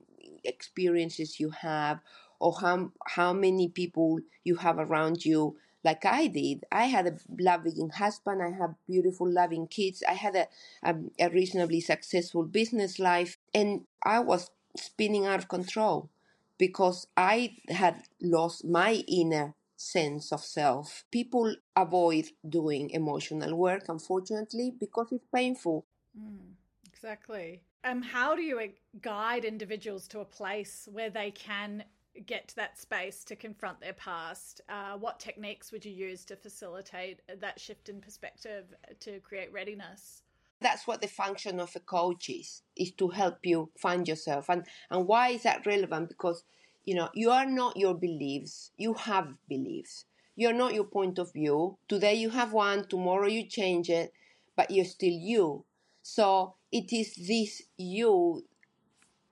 experiences 0.44 1.40
you 1.40 1.48
have 1.48 2.00
or 2.38 2.54
how, 2.60 2.92
how 3.06 3.32
many 3.32 3.68
people 3.68 4.18
you 4.44 4.56
have 4.56 4.78
around 4.78 5.24
you 5.24 5.56
like 5.86 6.04
I 6.04 6.26
did. 6.26 6.64
I 6.70 6.84
had 6.86 7.06
a 7.06 7.16
loving 7.50 7.90
husband. 7.90 8.42
I 8.42 8.50
have 8.60 8.74
beautiful, 8.86 9.28
loving 9.30 9.66
kids. 9.68 10.02
I 10.06 10.14
had 10.14 10.34
a, 10.36 10.46
a, 10.82 10.92
a 11.26 11.30
reasonably 11.30 11.80
successful 11.80 12.42
business 12.42 12.98
life. 12.98 13.38
And 13.54 13.86
I 14.02 14.18
was 14.18 14.50
spinning 14.76 15.24
out 15.24 15.38
of 15.38 15.48
control 15.48 16.10
because 16.58 17.06
I 17.16 17.56
had 17.68 18.02
lost 18.20 18.64
my 18.64 19.04
inner 19.06 19.54
sense 19.76 20.32
of 20.32 20.40
self. 20.40 21.04
People 21.10 21.54
avoid 21.76 22.26
doing 22.58 22.90
emotional 22.90 23.54
work, 23.54 23.84
unfortunately, 23.88 24.74
because 24.78 25.08
it's 25.12 25.26
painful. 25.32 25.86
Mm, 26.18 26.54
exactly. 26.92 27.62
Um, 27.84 28.02
how 28.02 28.34
do 28.34 28.42
you 28.42 28.58
uh, 28.58 28.66
guide 29.00 29.44
individuals 29.44 30.08
to 30.08 30.20
a 30.20 30.24
place 30.24 30.88
where 30.90 31.10
they 31.10 31.30
can 31.30 31.84
get 32.26 32.48
to 32.48 32.56
that 32.56 32.78
space 32.78 33.24
to 33.24 33.36
confront 33.36 33.80
their 33.80 33.92
past? 33.92 34.60
Uh, 34.68 34.96
what 34.96 35.20
techniques 35.20 35.72
would 35.72 35.84
you 35.84 35.92
use 35.92 36.24
to 36.26 36.36
facilitate 36.36 37.20
that 37.40 37.60
shift 37.60 37.88
in 37.88 38.00
perspective 38.00 38.64
to 39.00 39.20
create 39.20 39.52
readiness? 39.52 40.22
That's 40.60 40.86
what 40.86 41.02
the 41.02 41.08
function 41.08 41.60
of 41.60 41.76
a 41.76 41.80
coach 41.80 42.30
is, 42.30 42.62
is 42.76 42.90
to 42.92 43.08
help 43.08 43.38
you 43.44 43.70
find 43.78 44.08
yourself. 44.08 44.48
And, 44.48 44.64
and 44.90 45.06
why 45.06 45.28
is 45.28 45.42
that 45.42 45.66
relevant? 45.66 46.08
Because, 46.08 46.44
you 46.84 46.94
know, 46.94 47.10
you 47.12 47.30
are 47.30 47.46
not 47.46 47.76
your 47.76 47.94
beliefs. 47.94 48.70
You 48.78 48.94
have 48.94 49.34
beliefs. 49.48 50.06
You're 50.34 50.54
not 50.54 50.74
your 50.74 50.84
point 50.84 51.18
of 51.18 51.32
view. 51.32 51.78
Today 51.88 52.14
you 52.14 52.30
have 52.30 52.52
one, 52.52 52.86
tomorrow 52.88 53.26
you 53.26 53.46
change 53.46 53.90
it, 53.90 54.12
but 54.56 54.70
you're 54.70 54.84
still 54.84 55.12
you. 55.12 55.64
So 56.02 56.54
it 56.70 56.92
is 56.92 57.16
this 57.16 57.62
you, 57.76 58.44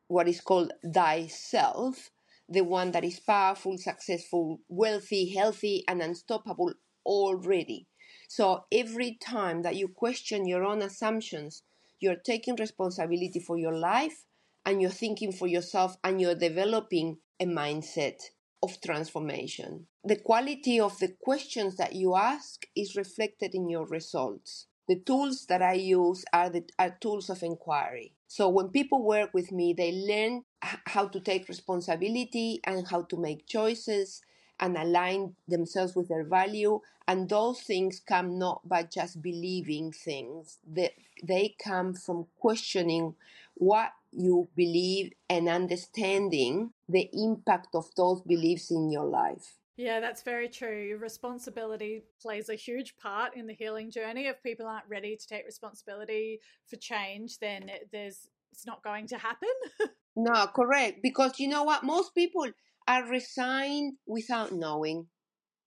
what 0.09 0.29
is 0.29 0.41
called 0.41 0.73
thyself, 0.93 2.11
the 2.49 2.63
one 2.63 2.93
that 2.93 3.05
is 3.05 3.21
powerful, 3.21 3.79
successful, 3.79 4.61
wealthy, 4.69 5.31
healthy, 5.35 5.85
and 5.89 6.03
unstoppable 6.03 6.73
already. 7.07 7.87
So 8.29 8.65
every 8.73 9.15
time 9.21 9.63
that 9.63 9.77
you 9.77 9.89
question 9.89 10.47
your 10.47 10.65
own 10.65 10.83
assumptions, 10.83 11.63
you're 12.01 12.17
taking 12.17 12.57
responsibility 12.57 13.41
for 13.41 13.57
your 13.57 13.77
life 13.77 14.25
and 14.65 14.81
you're 14.81 14.91
thinking 14.91 15.33
for 15.33 15.47
yourself 15.47 15.97
and 16.03 16.21
you're 16.21 16.35
developing 16.35 17.19
a 17.41 17.47
mindset 17.47 18.21
of 18.63 18.81
transformation. 18.81 19.87
The 20.05 20.17
quality 20.17 20.81
of 20.81 20.99
the 20.99 21.09
questions 21.21 21.77
that 21.77 21.95
you 21.95 22.15
ask 22.17 22.67
is 22.77 22.97
reflected 22.97 23.55
in 23.55 23.69
your 23.69 23.87
results. 23.87 24.67
The 24.89 25.01
tools 25.01 25.47
that 25.47 25.63
I 25.63 25.75
use 25.75 26.25
are 26.33 26.51
the 26.51 26.65
are 26.79 26.97
tools 27.01 27.31
of 27.31 27.43
inquiry. 27.43 28.13
So 28.27 28.49
when 28.49 28.69
people 28.69 29.03
work 29.03 29.33
with 29.33 29.53
me, 29.53 29.73
they 29.73 29.93
learn 29.93 30.45
how 30.61 31.07
to 31.09 31.21
take 31.21 31.49
responsibility 31.49 32.61
and 32.65 32.87
how 32.89 33.03
to 33.03 33.17
make 33.17 33.47
choices 33.47 34.23
and 34.61 34.77
align 34.77 35.37
themselves 35.49 35.95
with 35.95 36.09
their 36.09 36.25
value. 36.25 36.81
And 37.07 37.29
those 37.29 37.61
things 37.61 38.01
come 38.01 38.39
not 38.39 38.67
by 38.69 38.85
just 38.85 39.21
believing 39.23 39.93
things, 39.93 40.59
they, 40.67 40.95
they 41.23 41.55
come 41.63 41.95
from 41.95 42.27
questioning 42.39 43.15
what 43.55 43.93
you 44.13 44.49
believe 44.57 45.13
and 45.29 45.49
understanding 45.49 46.73
the 46.89 47.11
impact 47.13 47.75
of 47.75 47.95
those 47.97 48.21
beliefs 48.23 48.71
in 48.71 48.91
your 48.91 49.05
life. 49.07 49.55
Yeah, 49.77 49.99
that's 49.99 50.23
very 50.23 50.49
true. 50.49 50.97
Responsibility 51.01 52.05
plays 52.23 52.49
a 52.49 52.55
huge 52.55 52.97
part 52.97 53.37
in 53.37 53.47
the 53.47 53.55
healing 53.55 53.91
journey. 53.91 54.27
If 54.27 54.43
people 54.43 54.67
aren't 54.67 54.89
ready 54.89 55.17
to 55.17 55.27
take 55.27 55.45
responsibility 55.45 56.41
for 56.69 56.77
change, 56.77 57.39
then 57.41 57.71
there's 57.91 58.29
it's 58.53 58.67
not 58.67 58.85
going 58.85 59.09
to 59.09 59.19
happen. 59.19 59.49
no, 60.17 60.47
correct. 60.55 61.01
Because 61.03 61.41
you 61.41 61.49
know 61.49 61.65
what? 61.65 61.83
Most 61.83 62.15
people 62.15 62.47
are 62.87 63.05
resigned 63.09 63.95
without 64.07 64.53
knowing. 64.53 65.09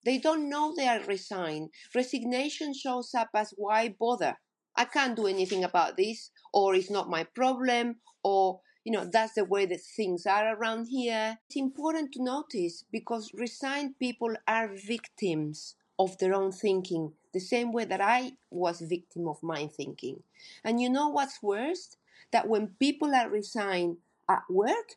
They 0.06 0.20
don't 0.20 0.50
know 0.50 0.74
they 0.74 0.88
are 0.88 1.04
resigned. 1.04 1.72
Resignation 1.94 2.74
shows 2.74 3.14
up 3.14 3.30
as 3.36 3.54
why 3.58 3.94
bother? 4.00 4.38
I 4.78 4.86
can't 4.86 5.18
do 5.18 5.28
anything 5.28 5.66
about 5.66 5.98
this, 5.98 6.32
or 6.54 6.76
it's 6.76 6.90
not 6.90 7.10
my 7.10 7.26
problem, 7.36 7.98
or 8.24 8.62
you 8.88 8.94
know, 8.94 9.03
that's 9.03 9.34
the 9.34 9.44
way 9.44 9.65
that 9.65 9.82
things 9.82 10.25
are 10.25 10.56
around 10.56 10.86
here. 10.86 11.39
It's 11.48 11.58
important 11.58 12.13
to 12.13 12.24
notice 12.24 12.86
because 12.89 13.34
resigned 13.34 14.00
people 14.00 14.34
are 14.48 14.70
victims 14.74 15.75
of 16.00 16.17
their 16.20 16.34
own 16.34 16.53
thinking, 16.53 17.12
the 17.34 17.41
same 17.41 17.74
way 17.74 17.84
that 17.84 18.00
I 18.00 18.38
was 18.50 18.79
victim 18.79 19.27
of 19.27 19.44
my 19.44 19.67
thinking. 19.67 20.24
And 20.63 20.79
you 20.79 20.89
know 20.89 21.10
what's 21.10 21.44
worse? 21.44 21.98
That 22.32 22.48
when 22.48 22.75
people 22.79 23.13
are 23.13 23.29
resigned 23.29 23.98
at 24.29 24.44
work, 24.50 24.96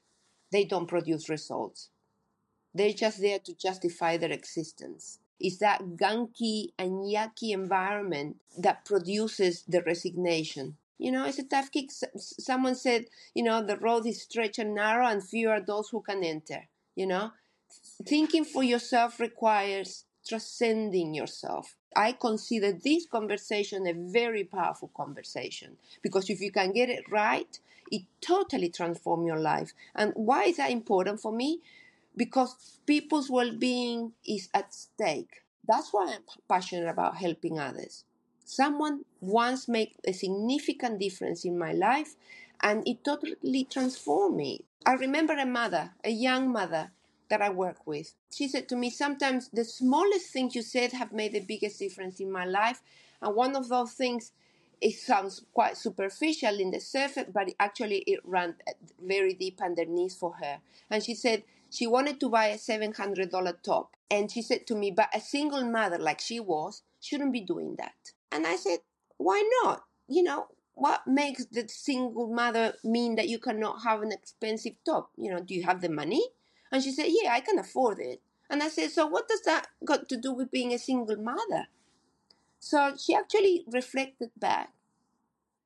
they 0.52 0.64
don't 0.64 0.86
produce 0.86 1.28
results. 1.28 1.88
They're 2.72 2.92
just 2.92 3.20
there 3.20 3.40
to 3.40 3.54
justify 3.54 4.18
their 4.18 4.30
existence. 4.30 5.18
It's 5.40 5.58
that 5.58 5.96
gunky 5.96 6.68
and 6.78 7.06
yucky 7.12 7.50
environment 7.50 8.36
that 8.56 8.84
produces 8.84 9.64
the 9.66 9.82
resignation. 9.82 10.76
You 11.00 11.12
know, 11.12 11.24
it's 11.24 11.38
a 11.38 11.44
tough 11.44 11.70
kick. 11.72 11.90
Someone 11.90 12.76
said, 12.76 13.06
you 13.34 13.42
know, 13.42 13.62
the 13.64 13.78
road 13.78 14.06
is 14.06 14.22
stretched 14.22 14.58
and 14.58 14.74
narrow, 14.74 15.06
and 15.06 15.24
few 15.24 15.50
are 15.50 15.60
those 15.60 15.88
who 15.90 16.02
can 16.02 16.22
enter. 16.22 16.68
You 16.94 17.06
know, 17.06 17.32
thinking 18.06 18.44
for 18.44 18.62
yourself 18.62 19.20
requires 19.20 20.04
transcending 20.28 21.14
yourself. 21.14 21.76
I 21.96 22.12
consider 22.12 22.72
this 22.72 23.06
conversation 23.06 23.86
a 23.86 23.94
very 23.94 24.44
powerful 24.44 24.90
conversation 24.96 25.76
because 26.02 26.30
if 26.30 26.40
you 26.40 26.52
can 26.52 26.72
get 26.72 26.88
it 26.90 27.10
right, 27.10 27.58
it 27.90 28.02
totally 28.20 28.68
transforms 28.70 29.26
your 29.26 29.40
life. 29.40 29.72
And 29.94 30.12
why 30.14 30.44
is 30.44 30.58
that 30.58 30.70
important 30.70 31.20
for 31.20 31.32
me? 31.32 31.60
Because 32.16 32.78
people's 32.86 33.30
well 33.30 33.52
being 33.56 34.12
is 34.26 34.48
at 34.54 34.74
stake. 34.74 35.42
That's 35.66 35.92
why 35.92 36.14
I'm 36.14 36.22
passionate 36.48 36.88
about 36.88 37.16
helping 37.16 37.58
others. 37.58 38.04
Someone 38.50 39.04
once 39.20 39.68
made 39.68 39.92
a 40.04 40.12
significant 40.12 40.98
difference 40.98 41.44
in 41.44 41.56
my 41.56 41.72
life 41.72 42.16
and 42.60 42.82
it 42.84 43.04
totally 43.04 43.62
transformed 43.62 44.36
me. 44.36 44.64
I 44.84 44.94
remember 44.94 45.34
a 45.34 45.46
mother, 45.46 45.92
a 46.02 46.10
young 46.10 46.50
mother 46.50 46.90
that 47.28 47.40
I 47.40 47.50
work 47.50 47.86
with. 47.86 48.12
She 48.28 48.48
said 48.48 48.68
to 48.70 48.76
me, 48.76 48.90
Sometimes 48.90 49.50
the 49.52 49.62
smallest 49.62 50.32
things 50.32 50.56
you 50.56 50.62
said 50.62 50.90
have 50.90 51.12
made 51.12 51.30
the 51.32 51.38
biggest 51.38 51.78
difference 51.78 52.18
in 52.18 52.32
my 52.32 52.44
life. 52.44 52.82
And 53.22 53.36
one 53.36 53.54
of 53.54 53.68
those 53.68 53.92
things, 53.92 54.32
it 54.80 54.96
sounds 54.96 55.44
quite 55.54 55.76
superficial 55.76 56.58
in 56.58 56.72
the 56.72 56.80
surface, 56.80 57.28
but 57.32 57.54
actually 57.60 57.98
it 57.98 58.18
ran 58.24 58.56
uh, 58.66 58.72
very 59.00 59.32
deep 59.32 59.62
underneath 59.62 60.16
for 60.18 60.34
her. 60.42 60.58
And 60.90 61.04
she 61.04 61.14
said 61.14 61.44
she 61.70 61.86
wanted 61.86 62.18
to 62.18 62.28
buy 62.28 62.46
a 62.46 62.58
$700 62.58 63.62
top. 63.62 63.94
And 64.10 64.28
she 64.28 64.42
said 64.42 64.66
to 64.66 64.74
me, 64.74 64.90
But 64.90 65.10
a 65.14 65.20
single 65.20 65.64
mother 65.64 65.98
like 65.98 66.20
she 66.20 66.40
was 66.40 66.82
shouldn't 67.00 67.32
be 67.32 67.42
doing 67.42 67.76
that. 67.78 68.10
And 68.32 68.46
I 68.46 68.56
said, 68.56 68.80
why 69.18 69.48
not? 69.62 69.84
You 70.08 70.22
know, 70.22 70.48
what 70.74 71.06
makes 71.06 71.44
the 71.46 71.68
single 71.68 72.32
mother 72.32 72.74
mean 72.84 73.16
that 73.16 73.28
you 73.28 73.38
cannot 73.38 73.82
have 73.82 74.02
an 74.02 74.12
expensive 74.12 74.74
top? 74.84 75.10
You 75.16 75.30
know, 75.32 75.40
do 75.40 75.54
you 75.54 75.64
have 75.64 75.80
the 75.80 75.88
money? 75.88 76.30
And 76.72 76.82
she 76.82 76.92
said, 76.92 77.06
yeah, 77.08 77.32
I 77.32 77.40
can 77.40 77.58
afford 77.58 77.98
it. 77.98 78.22
And 78.48 78.62
I 78.62 78.68
said, 78.68 78.90
so 78.90 79.06
what 79.06 79.28
does 79.28 79.42
that 79.42 79.68
got 79.84 80.08
to 80.08 80.16
do 80.16 80.32
with 80.32 80.50
being 80.50 80.72
a 80.72 80.78
single 80.78 81.16
mother? 81.16 81.68
So 82.60 82.96
she 82.96 83.14
actually 83.14 83.64
reflected 83.68 84.30
back 84.36 84.72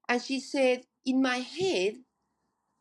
and 0.09 0.23
she 0.23 0.41
said, 0.41 0.87
in 1.05 1.21
my 1.23 1.39
head, 1.39 2.03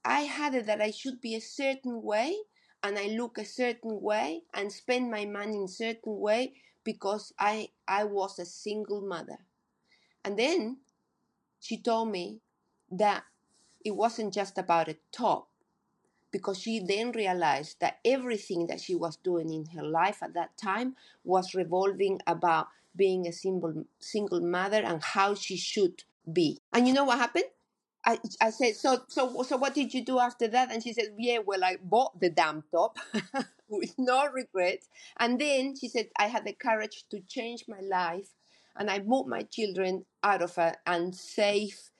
I 0.06 0.22
had 0.22 0.56
it 0.56 0.66
that 0.68 0.82
I 0.82 0.92
should 0.92 1.22
be 1.22 1.36
a 1.36 1.42
certain 1.42 2.04
way 2.04 2.38
and 2.84 2.98
I 3.00 3.08
look 3.08 3.38
a 3.38 3.46
certain 3.46 4.02
way 4.02 4.44
and 4.54 4.72
spend 4.72 5.12
my 5.12 5.26
money 5.26 5.58
in 5.58 5.68
certain 5.68 6.20
way 6.20 6.56
because 6.84 7.34
I, 7.40 7.70
I 7.88 8.06
was 8.06 8.40
a 8.40 8.46
single 8.46 9.02
mother. 9.02 9.40
And 10.24 10.38
then 10.38 10.78
she 11.60 11.78
told 11.78 12.10
me 12.10 12.40
that 12.92 13.24
it 13.84 13.96
wasn't 13.96 14.34
just 14.34 14.58
about 14.58 14.88
a 14.88 14.98
top, 15.12 15.48
because 16.32 16.60
she 16.60 16.80
then 16.80 17.12
realized 17.12 17.80
that 17.80 18.00
everything 18.04 18.68
that 18.68 18.82
she 18.82 18.96
was 18.96 19.18
doing 19.18 19.54
in 19.54 19.66
her 19.78 19.84
life 19.84 20.24
at 20.24 20.34
that 20.34 20.58
time 20.58 20.96
was 21.24 21.54
revolving 21.54 22.20
about 22.26 22.68
being 22.96 23.28
a 23.28 23.32
single, 23.32 23.86
single 24.00 24.42
mother 24.42 24.82
and 24.84 25.02
how 25.04 25.36
she 25.36 25.56
should 25.58 26.04
be. 26.32 26.60
And 26.74 26.88
you 26.88 26.94
know 26.94 27.04
what 27.04 27.20
happened? 27.20 27.46
I, 28.06 28.20
I 28.42 28.50
said, 28.50 28.76
so, 28.76 29.04
so, 29.08 29.44
so 29.44 29.58
what 29.58 29.74
did 29.74 29.94
you 29.94 30.04
do 30.04 30.20
after 30.20 30.48
that? 30.50 30.72
And 30.72 30.84
she 30.84 30.92
said, 30.94 31.16
yeah, 31.18 31.38
well, 31.38 31.64
I 31.64 31.78
bought 31.82 32.20
the 32.20 32.30
damn 32.30 32.64
top 32.72 32.98
with 33.70 33.94
no 33.98 34.28
regrets. 34.28 34.90
And 35.18 35.40
then 35.40 35.76
she 35.80 35.88
said, 35.88 36.10
I 36.18 36.28
had 36.28 36.46
the 36.46 36.54
courage 36.54 37.06
to 37.12 37.22
change 37.22 37.66
my 37.68 37.80
life 37.80 38.30
and 38.76 38.90
I 38.90 39.00
moved 39.00 39.30
my 39.30 39.44
children 39.44 40.06
out 40.24 40.42
of 40.42 40.58
an 40.58 40.76
unsafe 40.86 41.92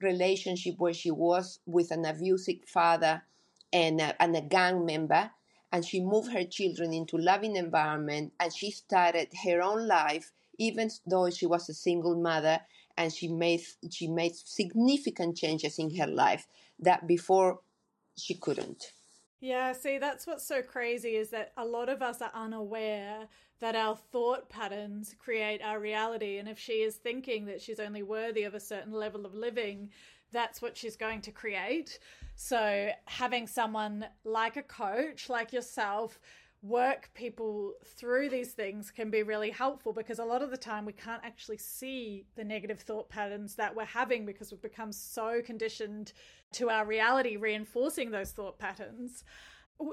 relationship 0.00 0.74
where 0.78 0.92
she 0.92 1.10
was 1.10 1.60
with 1.66 1.90
an 1.90 2.04
abusive 2.04 2.64
father 2.66 3.22
and 3.72 4.00
a, 4.00 4.22
and 4.22 4.36
a 4.36 4.40
gang 4.40 4.84
member 4.84 5.30
and 5.72 5.84
she 5.84 6.00
moved 6.00 6.32
her 6.32 6.44
children 6.44 6.92
into 6.92 7.16
loving 7.16 7.56
environment 7.56 8.32
and 8.40 8.52
she 8.54 8.70
started 8.70 9.28
her 9.44 9.60
own 9.62 9.86
life 9.86 10.32
even 10.58 10.90
though 11.06 11.30
she 11.30 11.46
was 11.46 11.68
a 11.68 11.74
single 11.74 12.16
mother 12.16 12.60
and 12.96 13.12
she 13.12 13.28
made 13.28 13.60
she 13.90 14.06
made 14.06 14.34
significant 14.34 15.36
changes 15.36 15.78
in 15.78 15.94
her 15.96 16.06
life 16.06 16.46
that 16.78 17.06
before 17.06 17.60
she 18.16 18.34
couldn't 18.34 18.92
yeah 19.46 19.72
see 19.72 19.98
that's 19.98 20.26
what's 20.26 20.46
so 20.46 20.62
crazy 20.62 21.16
is 21.16 21.30
that 21.30 21.52
a 21.56 21.64
lot 21.64 21.88
of 21.88 22.02
us 22.02 22.20
are 22.20 22.32
unaware 22.34 23.28
that 23.60 23.74
our 23.74 23.96
thought 23.96 24.48
patterns 24.48 25.14
create 25.18 25.62
our 25.62 25.80
reality. 25.80 26.38
And 26.38 26.48
if 26.48 26.58
she 26.58 26.82
is 26.82 26.96
thinking 26.96 27.46
that 27.46 27.60
she's 27.62 27.80
only 27.80 28.02
worthy 28.02 28.44
of 28.44 28.54
a 28.54 28.60
certain 28.60 28.92
level 28.92 29.24
of 29.24 29.34
living, 29.34 29.90
that's 30.32 30.60
what 30.60 30.76
she's 30.76 30.96
going 30.96 31.22
to 31.22 31.30
create. 31.30 31.98
So, 32.34 32.90
having 33.06 33.46
someone 33.46 34.06
like 34.24 34.56
a 34.56 34.62
coach, 34.62 35.30
like 35.30 35.52
yourself, 35.52 36.20
work 36.62 37.10
people 37.14 37.74
through 37.84 38.28
these 38.28 38.52
things 38.52 38.90
can 38.90 39.10
be 39.10 39.22
really 39.22 39.50
helpful 39.50 39.92
because 39.92 40.18
a 40.18 40.24
lot 40.24 40.42
of 40.42 40.50
the 40.50 40.56
time 40.56 40.84
we 40.84 40.92
can't 40.92 41.22
actually 41.24 41.58
see 41.58 42.24
the 42.34 42.44
negative 42.44 42.80
thought 42.80 43.08
patterns 43.08 43.54
that 43.56 43.74
we're 43.74 43.84
having 43.84 44.26
because 44.26 44.50
we've 44.50 44.62
become 44.62 44.92
so 44.92 45.40
conditioned 45.44 46.12
to 46.52 46.70
our 46.70 46.84
reality 46.86 47.36
reinforcing 47.36 48.10
those 48.10 48.32
thought 48.32 48.58
patterns. 48.58 49.22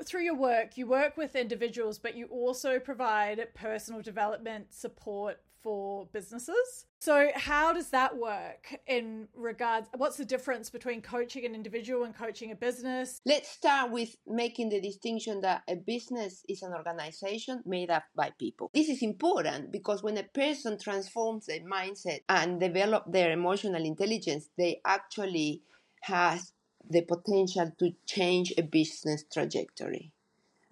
Through 0.06 0.24
your 0.24 0.36
work, 0.36 0.78
you 0.78 0.88
work 0.88 1.18
with 1.18 1.36
individuals, 1.36 2.00
but 2.00 2.16
you 2.16 2.28
also 2.28 2.80
provide 2.80 3.46
personal 3.54 4.02
development 4.02 4.74
support 4.74 5.40
for 5.64 6.08
businesses. 6.12 6.86
So, 7.00 7.30
how 7.36 7.74
does 7.74 7.90
that 7.90 8.16
work 8.16 8.76
in 8.86 9.28
regards? 9.34 9.90
What's 9.96 10.18
the 10.18 10.26
difference 10.26 10.70
between 10.70 11.02
coaching 11.02 11.46
an 11.46 11.56
individual 11.56 12.04
and 12.04 12.16
coaching 12.16 12.52
a 12.52 12.56
business? 12.56 13.20
Let's 13.26 13.50
start 13.50 13.92
with 13.92 14.16
making 14.28 14.70
the 14.70 14.80
distinction 14.80 15.42
that 15.42 15.64
a 15.68 15.76
business 15.76 16.44
is 16.48 16.62
an 16.62 16.74
organization 16.74 17.64
made 17.66 17.90
up 17.90 18.04
by 18.16 18.32
people. 18.38 18.70
This 18.74 18.90
is 18.90 19.02
important 19.02 19.72
because 19.72 20.04
when 20.04 20.18
a 20.18 20.24
person 20.24 20.78
transforms 20.78 21.48
their 21.48 21.62
mindset 21.62 22.20
and 22.30 22.60
develop 22.60 23.12
their 23.12 23.32
emotional 23.32 23.84
intelligence, 23.84 24.50
they 24.58 24.82
actually 24.86 25.64
has 26.02 26.54
the 26.90 27.02
potential 27.02 27.72
to 27.80 27.94
change 28.06 28.54
a 28.58 28.62
business 28.62 29.24
trajectory. 29.32 30.12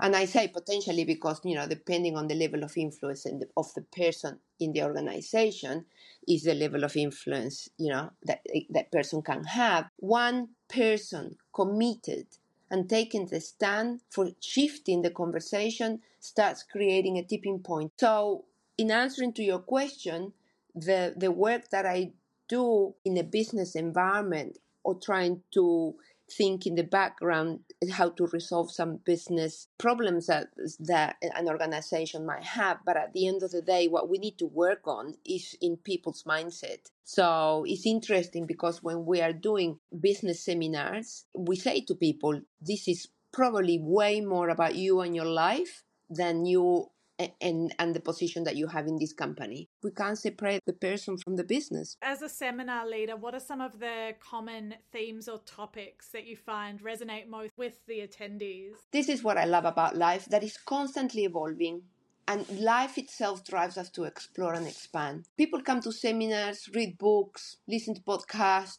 And 0.01 0.15
I 0.15 0.25
say 0.25 0.47
potentially 0.47 1.05
because, 1.05 1.39
you 1.43 1.55
know, 1.55 1.67
depending 1.67 2.17
on 2.17 2.27
the 2.27 2.35
level 2.35 2.63
of 2.63 2.75
influence 2.75 3.23
the, 3.23 3.47
of 3.55 3.71
the 3.75 3.83
person 3.83 4.39
in 4.61 4.73
the 4.73 4.83
organization, 4.83 5.85
is 6.27 6.43
the 6.43 6.53
level 6.53 6.83
of 6.83 6.95
influence, 6.95 7.69
you 7.77 7.89
know, 7.89 8.11
that 8.23 8.45
that 8.69 8.91
person 8.91 9.21
can 9.21 9.43
have. 9.43 9.89
One 9.97 10.49
person 10.69 11.37
committed 11.53 12.27
and 12.69 12.89
taking 12.89 13.25
the 13.27 13.41
stand 13.41 14.01
for 14.09 14.29
shifting 14.39 15.01
the 15.01 15.09
conversation 15.09 16.01
starts 16.19 16.63
creating 16.63 17.17
a 17.17 17.23
tipping 17.23 17.59
point. 17.59 17.91
So, 17.99 18.45
in 18.77 18.91
answering 18.91 19.33
to 19.33 19.43
your 19.43 19.59
question, 19.59 20.33
the, 20.75 21.13
the 21.17 21.31
work 21.31 21.69
that 21.71 21.85
I 21.85 22.13
do 22.47 22.95
in 23.03 23.17
a 23.17 23.23
business 23.23 23.75
environment 23.75 24.57
or 24.83 24.95
trying 24.95 25.43
to 25.53 25.95
think 26.37 26.65
in 26.65 26.75
the 26.75 26.83
background 26.83 27.59
how 27.91 28.09
to 28.09 28.27
resolve 28.27 28.71
some 28.71 28.97
business 29.05 29.67
problems 29.77 30.27
that 30.27 30.47
that 30.79 31.15
an 31.21 31.47
organization 31.47 32.25
might 32.25 32.43
have 32.43 32.77
but 32.85 32.97
at 32.97 33.13
the 33.13 33.27
end 33.27 33.43
of 33.43 33.51
the 33.51 33.61
day 33.61 33.87
what 33.87 34.09
we 34.09 34.17
need 34.17 34.37
to 34.37 34.45
work 34.45 34.87
on 34.87 35.15
is 35.25 35.55
in 35.61 35.77
people's 35.77 36.23
mindset. 36.23 36.89
So 37.03 37.65
it's 37.67 37.85
interesting 37.85 38.45
because 38.45 38.83
when 38.83 39.05
we 39.05 39.21
are 39.21 39.33
doing 39.33 39.79
business 39.99 40.43
seminars 40.45 41.25
we 41.37 41.55
say 41.55 41.81
to 41.81 41.95
people 41.95 42.41
this 42.61 42.87
is 42.87 43.07
probably 43.31 43.79
way 43.79 44.21
more 44.21 44.49
about 44.49 44.75
you 44.75 45.01
and 45.01 45.15
your 45.15 45.25
life 45.25 45.83
than 46.09 46.45
you 46.45 46.89
and 47.41 47.73
and 47.79 47.95
the 47.95 47.99
position 47.99 48.43
that 48.43 48.55
you 48.55 48.67
have 48.67 48.87
in 48.87 48.97
this 48.97 49.13
company. 49.13 49.69
We 49.83 49.91
can't 49.91 50.17
separate 50.17 50.61
the 50.65 50.73
person 50.73 51.17
from 51.17 51.35
the 51.35 51.43
business. 51.43 51.97
As 52.01 52.21
a 52.21 52.29
seminar 52.29 52.87
leader, 52.87 53.15
what 53.15 53.33
are 53.33 53.39
some 53.39 53.61
of 53.61 53.79
the 53.79 54.13
common 54.19 54.75
themes 54.91 55.27
or 55.27 55.39
topics 55.39 56.09
that 56.09 56.25
you 56.25 56.35
find 56.35 56.81
resonate 56.81 57.27
most 57.27 57.51
with 57.57 57.75
the 57.87 57.99
attendees? 58.07 58.73
This 58.91 59.09
is 59.09 59.23
what 59.23 59.37
I 59.37 59.45
love 59.45 59.65
about 59.65 59.97
life 59.97 60.25
that 60.25 60.43
is 60.43 60.57
constantly 60.57 61.25
evolving. 61.25 61.81
And 62.27 62.47
life 62.59 62.97
itself 62.97 63.43
drives 63.43 63.77
us 63.77 63.89
to 63.91 64.03
explore 64.05 64.53
and 64.53 64.65
expand. 64.65 65.25
People 65.37 65.61
come 65.61 65.81
to 65.81 65.91
seminars, 65.91 66.69
read 66.73 66.97
books, 66.97 67.57
listen 67.67 67.95
to 67.95 68.01
podcasts, 68.01 68.77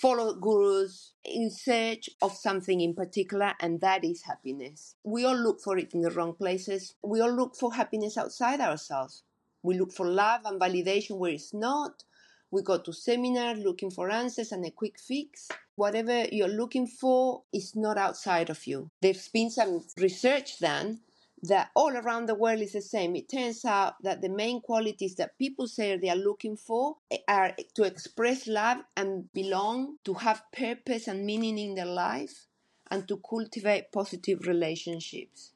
follow 0.00 0.34
gurus 0.34 1.12
in 1.24 1.50
search 1.50 2.10
of 2.20 2.32
something 2.36 2.80
in 2.80 2.94
particular, 2.94 3.54
and 3.60 3.80
that 3.80 4.04
is 4.04 4.22
happiness. 4.22 4.96
We 5.04 5.24
all 5.24 5.36
look 5.36 5.60
for 5.60 5.78
it 5.78 5.94
in 5.94 6.00
the 6.02 6.10
wrong 6.10 6.34
places. 6.34 6.94
We 7.02 7.20
all 7.20 7.32
look 7.32 7.56
for 7.56 7.74
happiness 7.74 8.16
outside 8.18 8.60
ourselves. 8.60 9.22
We 9.62 9.78
look 9.78 9.92
for 9.92 10.06
love 10.06 10.42
and 10.44 10.60
validation 10.60 11.18
where 11.18 11.32
it's 11.32 11.54
not. 11.54 12.04
We 12.50 12.62
go 12.62 12.78
to 12.78 12.92
seminars 12.92 13.58
looking 13.60 13.90
for 13.90 14.10
answers 14.10 14.52
and 14.52 14.64
a 14.66 14.70
quick 14.70 14.98
fix. 14.98 15.48
Whatever 15.76 16.24
you're 16.30 16.48
looking 16.48 16.86
for 16.86 17.44
is 17.52 17.74
not 17.74 17.96
outside 17.96 18.50
of 18.50 18.66
you. 18.66 18.90
There's 19.00 19.28
been 19.28 19.50
some 19.50 19.84
research 19.96 20.58
done 20.58 21.00
that 21.42 21.70
all 21.74 21.96
around 21.96 22.26
the 22.26 22.34
world 22.34 22.60
is 22.60 22.72
the 22.72 22.82
same. 22.82 23.16
It 23.16 23.28
turns 23.28 23.64
out 23.64 23.94
that 24.02 24.22
the 24.22 24.28
main 24.28 24.60
qualities 24.60 25.16
that 25.16 25.38
people 25.38 25.66
say 25.66 25.96
they 25.96 26.08
are 26.08 26.16
looking 26.16 26.56
for 26.56 26.96
eh, 27.10 27.18
are 27.26 27.54
to 27.74 27.82
express 27.82 28.46
love 28.46 28.78
and 28.96 29.32
belong, 29.32 29.96
to 30.04 30.14
have 30.14 30.44
purpose 30.52 31.08
and 31.08 31.26
meaning 31.26 31.58
in 31.58 31.74
their 31.74 31.86
life, 31.86 32.46
and 32.90 33.08
to 33.08 33.20
cultivate 33.28 33.92
positive 33.92 34.46
relationships. 34.46 35.52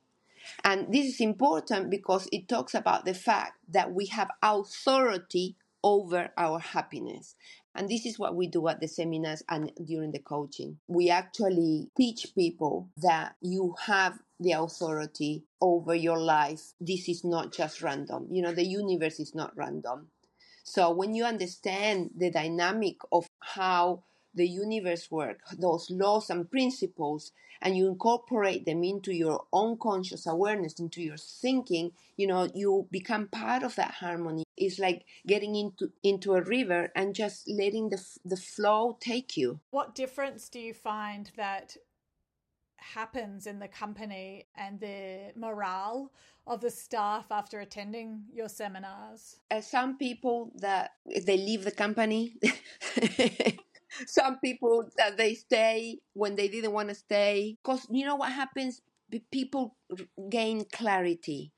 And 0.64 0.92
this 0.92 1.06
is 1.06 1.20
important 1.20 1.90
because 1.90 2.28
it 2.32 2.48
talks 2.48 2.74
about 2.74 3.04
the 3.04 3.14
fact 3.14 3.58
that 3.68 3.92
we 3.92 4.06
have 4.06 4.30
authority 4.42 5.56
over 5.82 6.30
our 6.36 6.58
happiness. 6.58 7.36
And 7.74 7.88
this 7.88 8.06
is 8.06 8.18
what 8.18 8.34
we 8.34 8.46
do 8.46 8.66
at 8.68 8.80
the 8.80 8.88
seminars 8.88 9.42
and 9.48 9.70
during 9.84 10.12
the 10.12 10.18
coaching. 10.18 10.78
We 10.88 11.10
actually 11.10 11.90
teach 11.96 12.34
people 12.34 12.88
that 12.96 13.36
you 13.42 13.74
have 13.84 14.18
the 14.38 14.52
authority 14.52 15.44
over 15.60 15.94
your 15.94 16.18
life. 16.18 16.74
This 16.80 17.08
is 17.08 17.24
not 17.24 17.52
just 17.52 17.82
random. 17.82 18.28
You 18.30 18.42
know, 18.42 18.52
the 18.52 18.66
universe 18.66 19.20
is 19.20 19.34
not 19.34 19.56
random. 19.56 20.08
So 20.64 20.90
when 20.90 21.14
you 21.14 21.24
understand 21.24 22.10
the 22.16 22.30
dynamic 22.30 22.96
of 23.12 23.28
how 23.40 24.02
the 24.34 24.46
universe 24.46 25.10
works, 25.10 25.54
those 25.56 25.90
laws 25.90 26.28
and 26.28 26.50
principles, 26.50 27.32
and 27.62 27.76
you 27.76 27.88
incorporate 27.88 28.66
them 28.66 28.84
into 28.84 29.12
your 29.12 29.44
own 29.52 29.78
conscious 29.78 30.26
awareness, 30.26 30.78
into 30.78 31.02
your 31.02 31.16
thinking, 31.16 31.92
you 32.16 32.26
know, 32.26 32.48
you 32.54 32.86
become 32.90 33.28
part 33.28 33.62
of 33.62 33.76
that 33.76 33.92
harmony. 33.92 34.44
It's 34.56 34.78
like 34.78 35.04
getting 35.26 35.56
into 35.56 35.92
into 36.02 36.34
a 36.34 36.42
river 36.42 36.92
and 36.94 37.14
just 37.14 37.48
letting 37.48 37.88
the 37.88 38.04
the 38.24 38.36
flow 38.36 38.98
take 39.00 39.36
you. 39.36 39.60
What 39.70 39.94
difference 39.94 40.48
do 40.48 40.60
you 40.60 40.74
find 40.74 41.30
that 41.36 41.76
happens 42.78 43.46
in 43.46 43.58
the 43.58 43.68
company 43.68 44.46
and 44.56 44.80
the 44.80 45.32
morale 45.36 46.12
of 46.46 46.60
the 46.60 46.70
staff 46.70 47.26
after 47.30 47.60
attending 47.60 48.22
your 48.32 48.48
seminars? 48.48 49.36
Uh, 49.50 49.60
some 49.60 49.98
people 49.98 50.52
that 50.56 50.92
they 51.24 51.36
leave 51.36 51.64
the 51.64 51.70
company. 51.70 52.36
some 54.06 54.38
people 54.38 54.88
that 54.96 55.16
they 55.16 55.34
stay 55.34 55.98
when 56.12 56.36
they 56.36 56.48
didn't 56.48 56.72
want 56.72 56.88
to 56.88 56.94
stay 56.94 57.56
because 57.62 57.86
you 57.90 58.04
know 58.04 58.16
what 58.16 58.32
happens 58.32 58.82
people 59.30 59.76
gain 60.28 60.64
clarity 60.72 61.52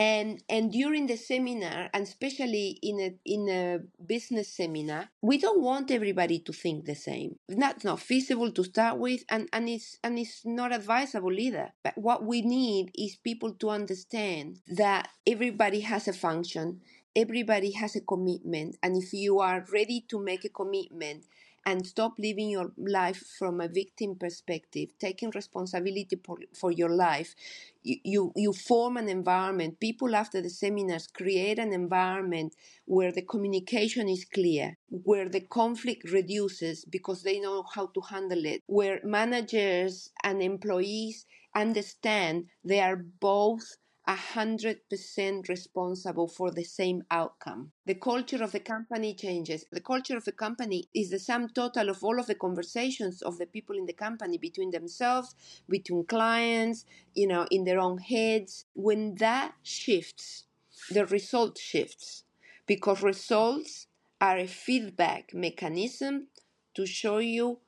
and 0.00 0.42
and 0.48 0.72
during 0.72 1.06
the 1.06 1.16
seminar 1.16 1.90
and 1.92 2.04
especially 2.04 2.78
in 2.82 2.96
a 3.00 3.10
in 3.26 3.48
a 3.50 3.80
business 4.14 4.48
seminar 4.48 5.10
we 5.20 5.36
don't 5.36 5.60
want 5.60 5.90
everybody 5.90 6.38
to 6.38 6.52
think 6.52 6.86
the 6.86 6.94
same. 6.94 7.36
That's 7.48 7.84
not 7.84 8.00
feasible 8.00 8.50
to 8.52 8.64
start 8.64 8.98
with 8.98 9.24
and 9.28 9.48
and 9.52 9.68
it's 9.68 9.98
and 10.02 10.18
it's 10.18 10.42
not 10.46 10.72
advisable 10.72 11.38
either. 11.38 11.72
But 11.84 11.98
what 11.98 12.24
we 12.24 12.40
need 12.40 12.92
is 12.96 13.16
people 13.16 13.52
to 13.60 13.68
understand 13.70 14.60
that 14.68 15.08
everybody 15.26 15.80
has 15.80 16.08
a 16.08 16.14
function 16.14 16.80
everybody 17.16 17.72
has 17.72 17.96
a 17.96 18.00
commitment 18.00 18.76
and 18.84 18.96
if 18.96 19.12
you 19.12 19.40
are 19.40 19.66
ready 19.72 20.04
to 20.08 20.20
make 20.22 20.44
a 20.44 20.48
commitment 20.48 21.24
and 21.66 21.86
stop 21.86 22.14
living 22.18 22.48
your 22.50 22.72
life 22.78 23.22
from 23.38 23.60
a 23.60 23.68
victim 23.68 24.16
perspective, 24.16 24.90
taking 24.98 25.30
responsibility 25.34 26.18
for, 26.24 26.38
for 26.54 26.72
your 26.72 26.88
life. 26.90 27.34
You, 27.82 27.96
you, 28.04 28.32
you 28.36 28.52
form 28.52 28.96
an 28.96 29.08
environment. 29.08 29.80
People 29.80 30.14
after 30.14 30.40
the 30.42 30.50
seminars 30.50 31.06
create 31.06 31.58
an 31.58 31.72
environment 31.72 32.54
where 32.86 33.12
the 33.12 33.22
communication 33.22 34.08
is 34.08 34.24
clear, 34.24 34.76
where 34.88 35.28
the 35.28 35.40
conflict 35.40 36.10
reduces 36.10 36.84
because 36.84 37.22
they 37.22 37.38
know 37.40 37.64
how 37.74 37.86
to 37.88 38.00
handle 38.00 38.44
it, 38.44 38.62
where 38.66 39.00
managers 39.04 40.10
and 40.22 40.42
employees 40.42 41.26
understand 41.54 42.46
they 42.64 42.80
are 42.80 42.96
both 42.96 43.76
100% 44.10 45.48
responsible 45.48 46.26
for 46.28 46.50
the 46.50 46.64
same 46.64 47.02
outcome. 47.10 47.72
The 47.86 47.94
culture 47.94 48.42
of 48.42 48.52
the 48.52 48.60
company 48.60 49.14
changes. 49.14 49.64
The 49.70 49.80
culture 49.80 50.16
of 50.16 50.24
the 50.24 50.32
company 50.32 50.88
is 50.94 51.10
the 51.10 51.18
sum 51.18 51.48
total 51.48 51.88
of 51.88 52.02
all 52.02 52.18
of 52.18 52.26
the 52.26 52.34
conversations 52.34 53.22
of 53.22 53.38
the 53.38 53.46
people 53.46 53.76
in 53.76 53.86
the 53.86 53.92
company 53.92 54.38
between 54.38 54.70
themselves, 54.70 55.34
between 55.68 56.04
clients, 56.06 56.84
you 57.14 57.26
know, 57.28 57.46
in 57.50 57.64
their 57.64 57.78
own 57.78 57.98
heads. 57.98 58.64
When 58.74 59.14
that 59.16 59.54
shifts, 59.62 60.44
the 60.90 61.06
result 61.06 61.58
shifts 61.58 62.24
because 62.66 63.02
results 63.02 63.86
are 64.20 64.38
a 64.38 64.46
feedback 64.46 65.32
mechanism 65.34 66.28
to 66.74 66.86
show 66.86 67.18
you 67.18 67.60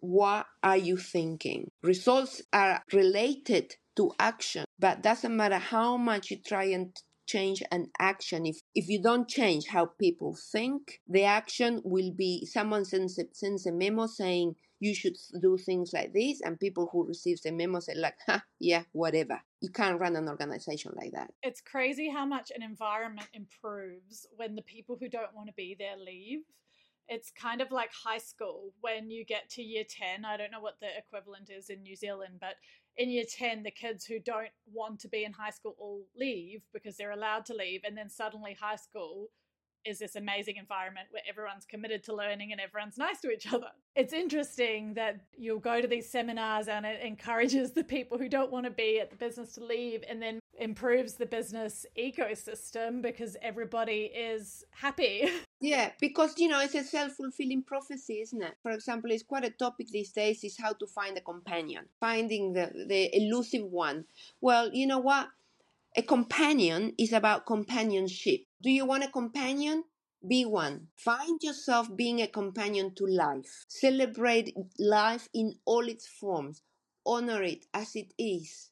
what 0.00 0.46
are 0.62 0.76
you 0.76 0.96
thinking. 0.98 1.70
Results 1.82 2.42
are 2.52 2.82
related 2.92 3.76
to 3.96 4.12
action. 4.18 4.65
But 4.78 5.02
doesn't 5.02 5.36
matter 5.36 5.58
how 5.58 5.96
much 5.96 6.30
you 6.30 6.38
try 6.38 6.64
and 6.64 6.94
change 7.26 7.62
an 7.72 7.90
action 7.98 8.46
if 8.46 8.60
if 8.74 8.88
you 8.88 9.02
don't 9.02 9.28
change 9.28 9.66
how 9.66 9.84
people 9.84 10.36
think 10.52 11.00
the 11.08 11.24
action 11.24 11.82
will 11.84 12.12
be 12.12 12.46
someone 12.46 12.84
sends 12.84 13.18
a, 13.18 13.24
sends 13.32 13.66
a 13.66 13.72
memo 13.72 14.06
saying 14.06 14.54
you 14.78 14.94
should 14.94 15.16
do 15.40 15.56
things 15.56 15.90
like 15.92 16.12
this 16.12 16.40
and 16.42 16.60
people 16.60 16.88
who 16.92 17.06
receive 17.06 17.40
the 17.42 17.50
memo 17.50 17.80
say 17.80 17.94
like 17.94 18.16
ha 18.26 18.42
yeah 18.60 18.82
whatever. 18.92 19.40
You 19.60 19.70
can't 19.70 19.98
run 19.98 20.16
an 20.16 20.28
organization 20.28 20.92
like 20.94 21.12
that. 21.12 21.30
It's 21.42 21.60
crazy 21.60 22.08
how 22.10 22.26
much 22.26 22.52
an 22.54 22.62
environment 22.62 23.28
improves 23.32 24.26
when 24.36 24.54
the 24.54 24.62
people 24.62 24.96
who 25.00 25.08
don't 25.08 25.34
want 25.34 25.48
to 25.48 25.54
be 25.54 25.74
there 25.78 25.96
leave. 25.96 26.40
It's 27.08 27.30
kind 27.30 27.60
of 27.60 27.70
like 27.70 27.90
high 27.92 28.18
school. 28.18 28.72
When 28.80 29.10
you 29.10 29.24
get 29.24 29.48
to 29.50 29.62
year 29.62 29.84
10 29.88 30.24
i 30.24 30.36
don't 30.36 30.52
know 30.52 30.60
what 30.60 30.78
the 30.80 30.88
equivalent 30.96 31.50
is 31.50 31.70
in 31.70 31.82
new 31.82 31.96
zealand 31.96 32.34
but 32.40 32.56
in 32.98 33.10
year 33.10 33.24
10 33.28 33.62
the 33.62 33.70
kids 33.70 34.04
who 34.04 34.18
don't 34.18 34.48
want 34.72 35.00
to 35.00 35.08
be 35.08 35.24
in 35.24 35.32
high 35.32 35.50
school 35.50 35.74
all 35.78 36.02
leave 36.16 36.62
because 36.72 36.96
they're 36.96 37.10
allowed 37.10 37.44
to 37.46 37.54
leave 37.54 37.82
and 37.84 37.96
then 37.96 38.08
suddenly 38.08 38.56
high 38.58 38.76
school 38.76 39.28
is 39.86 39.98
this 39.98 40.16
amazing 40.16 40.56
environment 40.56 41.08
where 41.10 41.22
everyone's 41.28 41.64
committed 41.64 42.02
to 42.04 42.14
learning 42.14 42.52
and 42.52 42.60
everyone's 42.60 42.98
nice 42.98 43.20
to 43.20 43.30
each 43.30 43.52
other. 43.52 43.68
It's 43.94 44.12
interesting 44.12 44.94
that 44.94 45.20
you'll 45.36 45.58
go 45.58 45.80
to 45.80 45.86
these 45.86 46.10
seminars 46.10 46.68
and 46.68 46.84
it 46.84 47.00
encourages 47.02 47.72
the 47.72 47.84
people 47.84 48.18
who 48.18 48.28
don't 48.28 48.52
want 48.52 48.64
to 48.64 48.70
be 48.70 49.00
at 49.00 49.10
the 49.10 49.16
business 49.16 49.52
to 49.52 49.64
leave 49.64 50.02
and 50.08 50.20
then 50.20 50.40
improves 50.58 51.14
the 51.14 51.26
business 51.26 51.86
ecosystem 51.98 53.02
because 53.02 53.36
everybody 53.42 54.10
is 54.14 54.64
happy. 54.70 55.28
Yeah, 55.58 55.92
because 56.00 56.34
you 56.36 56.48
know 56.48 56.60
it's 56.60 56.74
a 56.74 56.84
self-fulfilling 56.84 57.62
prophecy, 57.62 58.20
isn't 58.20 58.42
it? 58.42 58.54
For 58.62 58.72
example, 58.72 59.10
it's 59.10 59.22
quite 59.22 59.46
a 59.46 59.50
topic 59.50 59.88
these 59.88 60.12
days 60.12 60.44
is 60.44 60.58
how 60.58 60.74
to 60.74 60.86
find 60.86 61.16
a 61.16 61.22
companion, 61.22 61.86
finding 61.98 62.52
the 62.52 62.70
the 62.86 63.08
elusive 63.16 63.64
one. 63.64 64.04
Well, 64.42 64.70
you 64.70 64.86
know 64.86 64.98
what? 64.98 65.28
A 65.98 66.02
companion 66.02 66.94
is 66.98 67.12
about 67.14 67.46
companionship. 67.46 68.44
Do 68.62 68.70
you 68.70 68.84
want 68.84 69.04
a 69.04 69.08
companion? 69.10 69.84
Be 70.28 70.44
one. 70.44 70.88
Find 70.94 71.42
yourself 71.42 71.96
being 71.96 72.20
a 72.20 72.28
companion 72.28 72.94
to 72.96 73.06
life. 73.06 73.64
Celebrate 73.66 74.54
life 74.78 75.30
in 75.32 75.58
all 75.64 75.88
its 75.88 76.06
forms. 76.06 76.60
Honor 77.06 77.42
it 77.42 77.64
as 77.72 77.96
it 77.96 78.12
is. 78.18 78.70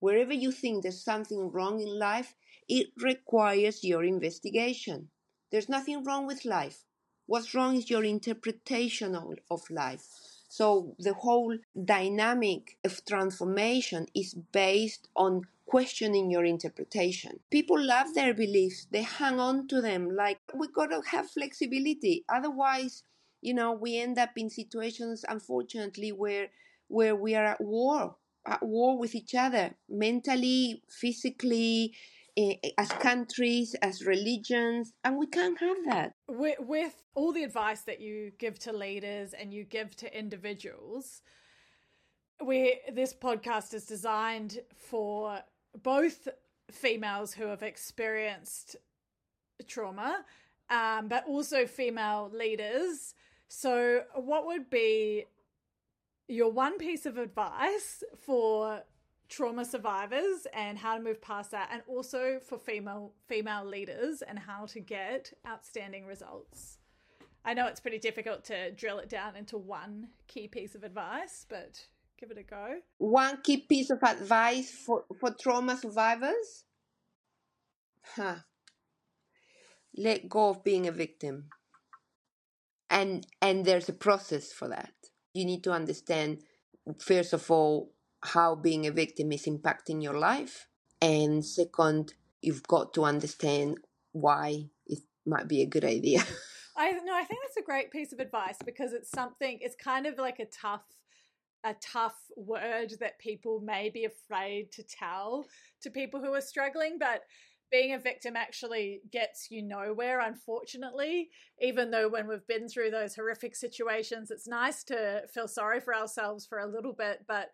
Wherever 0.00 0.34
you 0.34 0.52
think 0.52 0.82
there's 0.82 1.02
something 1.02 1.50
wrong 1.50 1.80
in 1.80 1.98
life, 1.98 2.34
it 2.68 2.88
requires 2.98 3.82
your 3.82 4.04
investigation. 4.04 5.08
There's 5.50 5.70
nothing 5.70 6.04
wrong 6.04 6.26
with 6.26 6.44
life. 6.44 6.84
What's 7.24 7.54
wrong 7.54 7.76
is 7.76 7.88
your 7.88 8.04
interpretation 8.04 9.16
of, 9.16 9.32
of 9.50 9.70
life. 9.70 10.06
So 10.48 10.94
the 10.98 11.14
whole 11.14 11.56
dynamic 11.84 12.76
of 12.84 13.02
transformation 13.06 14.08
is 14.14 14.34
based 14.34 15.08
on 15.16 15.46
questioning 15.66 16.30
your 16.30 16.44
interpretation. 16.44 17.40
People 17.50 17.78
love 17.78 18.14
their 18.14 18.32
beliefs, 18.32 18.86
they 18.90 19.02
hang 19.02 19.40
on 19.40 19.66
to 19.68 19.80
them 19.80 20.08
like 20.14 20.38
we 20.54 20.68
got 20.68 20.86
to 20.86 21.02
have 21.10 21.30
flexibility. 21.30 22.24
Otherwise, 22.28 23.02
you 23.42 23.52
know, 23.52 23.72
we 23.72 23.98
end 23.98 24.18
up 24.18 24.30
in 24.36 24.48
situations 24.48 25.24
unfortunately 25.28 26.12
where 26.12 26.48
where 26.88 27.16
we 27.16 27.34
are 27.34 27.44
at 27.44 27.60
war, 27.60 28.16
at 28.46 28.62
war 28.62 28.96
with 28.96 29.14
each 29.14 29.34
other, 29.34 29.74
mentally, 29.88 30.82
physically, 30.88 31.92
eh, 32.36 32.54
as 32.78 32.88
countries, 32.88 33.74
as 33.82 34.06
religions, 34.06 34.92
and 35.02 35.16
we 35.16 35.26
can't 35.26 35.58
have 35.58 35.76
that. 35.86 36.12
With, 36.28 36.58
with 36.60 37.02
all 37.16 37.32
the 37.32 37.42
advice 37.42 37.80
that 37.82 38.00
you 38.00 38.30
give 38.38 38.58
to 38.60 38.72
leaders 38.72 39.32
and 39.32 39.52
you 39.52 39.64
give 39.64 39.96
to 39.96 40.16
individuals, 40.16 41.22
we 42.44 42.80
this 42.92 43.14
podcast 43.14 43.74
is 43.74 43.84
designed 43.84 44.60
for 44.76 45.40
both 45.82 46.28
females 46.70 47.34
who 47.34 47.46
have 47.46 47.62
experienced 47.62 48.76
trauma, 49.66 50.24
um, 50.70 51.08
but 51.08 51.26
also 51.26 51.66
female 51.66 52.30
leaders. 52.32 53.14
So, 53.48 54.02
what 54.14 54.46
would 54.46 54.68
be 54.68 55.26
your 56.28 56.50
one 56.50 56.78
piece 56.78 57.06
of 57.06 57.18
advice 57.18 58.02
for 58.24 58.82
trauma 59.28 59.64
survivors 59.64 60.46
and 60.52 60.78
how 60.78 60.96
to 60.96 61.02
move 61.02 61.20
past 61.20 61.50
that 61.50 61.68
and 61.72 61.82
also 61.88 62.38
for 62.44 62.58
female 62.58 63.12
female 63.26 63.64
leaders 63.64 64.22
and 64.22 64.38
how 64.38 64.66
to 64.66 64.78
get 64.78 65.32
outstanding 65.46 66.06
results 66.06 66.78
i 67.44 67.52
know 67.52 67.66
it's 67.66 67.80
pretty 67.80 67.98
difficult 67.98 68.44
to 68.44 68.70
drill 68.72 68.98
it 68.98 69.08
down 69.08 69.34
into 69.34 69.58
one 69.58 70.06
key 70.28 70.46
piece 70.46 70.76
of 70.76 70.84
advice 70.84 71.44
but 71.48 71.86
give 72.18 72.30
it 72.30 72.38
a 72.38 72.42
go. 72.42 72.78
One 72.98 73.40
key 73.42 73.58
piece 73.58 73.90
of 73.90 74.02
advice 74.02 74.70
for, 74.70 75.04
for 75.18 75.30
trauma 75.30 75.76
survivors? 75.76 76.64
Huh. 78.14 78.36
Let 79.96 80.28
go 80.28 80.50
of 80.50 80.64
being 80.64 80.86
a 80.86 80.92
victim. 80.92 81.50
And 82.88 83.26
and 83.42 83.64
there's 83.64 83.88
a 83.88 83.92
process 83.92 84.52
for 84.52 84.68
that. 84.68 84.92
You 85.34 85.44
need 85.44 85.64
to 85.64 85.72
understand 85.72 86.38
first 86.98 87.32
of 87.32 87.50
all 87.50 87.90
how 88.22 88.54
being 88.54 88.86
a 88.86 88.92
victim 88.92 89.32
is 89.32 89.46
impacting 89.46 90.02
your 90.02 90.18
life. 90.18 90.68
And 91.02 91.44
second, 91.44 92.14
you've 92.40 92.62
got 92.62 92.94
to 92.94 93.04
understand 93.04 93.78
why 94.12 94.66
it 94.86 95.00
might 95.26 95.48
be 95.48 95.62
a 95.62 95.66
good 95.66 95.84
idea. 95.84 96.22
I 96.76 96.92
no, 96.92 97.14
I 97.14 97.24
think 97.24 97.40
that's 97.42 97.56
a 97.56 97.62
great 97.62 97.90
piece 97.90 98.12
of 98.12 98.20
advice 98.20 98.58
because 98.64 98.92
it's 98.92 99.10
something 99.10 99.58
it's 99.60 99.76
kind 99.76 100.06
of 100.06 100.18
like 100.18 100.38
a 100.38 100.46
tough 100.46 100.84
a 101.66 101.74
tough 101.80 102.16
word 102.36 102.92
that 103.00 103.18
people 103.18 103.60
may 103.60 103.90
be 103.90 104.04
afraid 104.04 104.70
to 104.70 104.84
tell 104.84 105.44
to 105.82 105.90
people 105.90 106.20
who 106.20 106.32
are 106.32 106.40
struggling, 106.40 106.96
but 106.98 107.22
being 107.72 107.92
a 107.92 107.98
victim 107.98 108.36
actually 108.36 109.00
gets 109.10 109.50
you 109.50 109.62
nowhere, 109.62 110.20
unfortunately. 110.20 111.28
Even 111.60 111.90
though 111.90 112.08
when 112.08 112.28
we've 112.28 112.46
been 112.46 112.68
through 112.68 112.92
those 112.92 113.16
horrific 113.16 113.56
situations, 113.56 114.30
it's 114.30 114.46
nice 114.46 114.84
to 114.84 115.22
feel 115.34 115.48
sorry 115.48 115.80
for 115.80 115.94
ourselves 115.94 116.46
for 116.46 116.58
a 116.58 116.70
little 116.70 116.92
bit, 116.92 117.24
but 117.26 117.48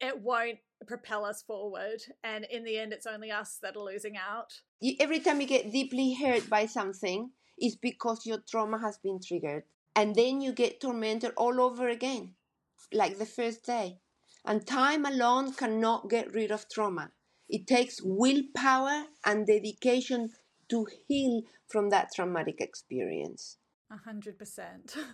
it 0.00 0.20
won't 0.20 0.58
propel 0.88 1.24
us 1.24 1.42
forward. 1.42 2.02
And 2.24 2.44
in 2.50 2.64
the 2.64 2.78
end, 2.78 2.92
it's 2.92 3.06
only 3.06 3.30
us 3.30 3.58
that 3.62 3.76
are 3.76 3.84
losing 3.84 4.16
out. 4.16 4.52
Every 4.98 5.20
time 5.20 5.40
you 5.40 5.46
get 5.46 5.70
deeply 5.70 6.14
hurt 6.14 6.50
by 6.50 6.66
something, 6.66 7.30
it's 7.56 7.76
because 7.76 8.26
your 8.26 8.38
trauma 8.50 8.80
has 8.80 8.98
been 8.98 9.20
triggered. 9.24 9.62
And 9.94 10.16
then 10.16 10.40
you 10.40 10.52
get 10.52 10.80
tormented 10.80 11.32
all 11.36 11.60
over 11.60 11.88
again 11.88 12.34
like 12.92 13.18
the 13.18 13.26
first 13.26 13.64
day. 13.64 13.98
And 14.44 14.66
time 14.66 15.04
alone 15.04 15.52
cannot 15.52 16.08
get 16.08 16.32
rid 16.32 16.50
of 16.50 16.68
trauma. 16.70 17.10
It 17.48 17.66
takes 17.66 18.00
willpower 18.02 19.04
and 19.24 19.46
dedication 19.46 20.30
to 20.70 20.86
heal 21.08 21.42
from 21.68 21.90
that 21.90 22.10
traumatic 22.14 22.60
experience. 22.60 23.58
A 23.90 23.96
hundred 23.96 24.38
percent. 24.38 24.96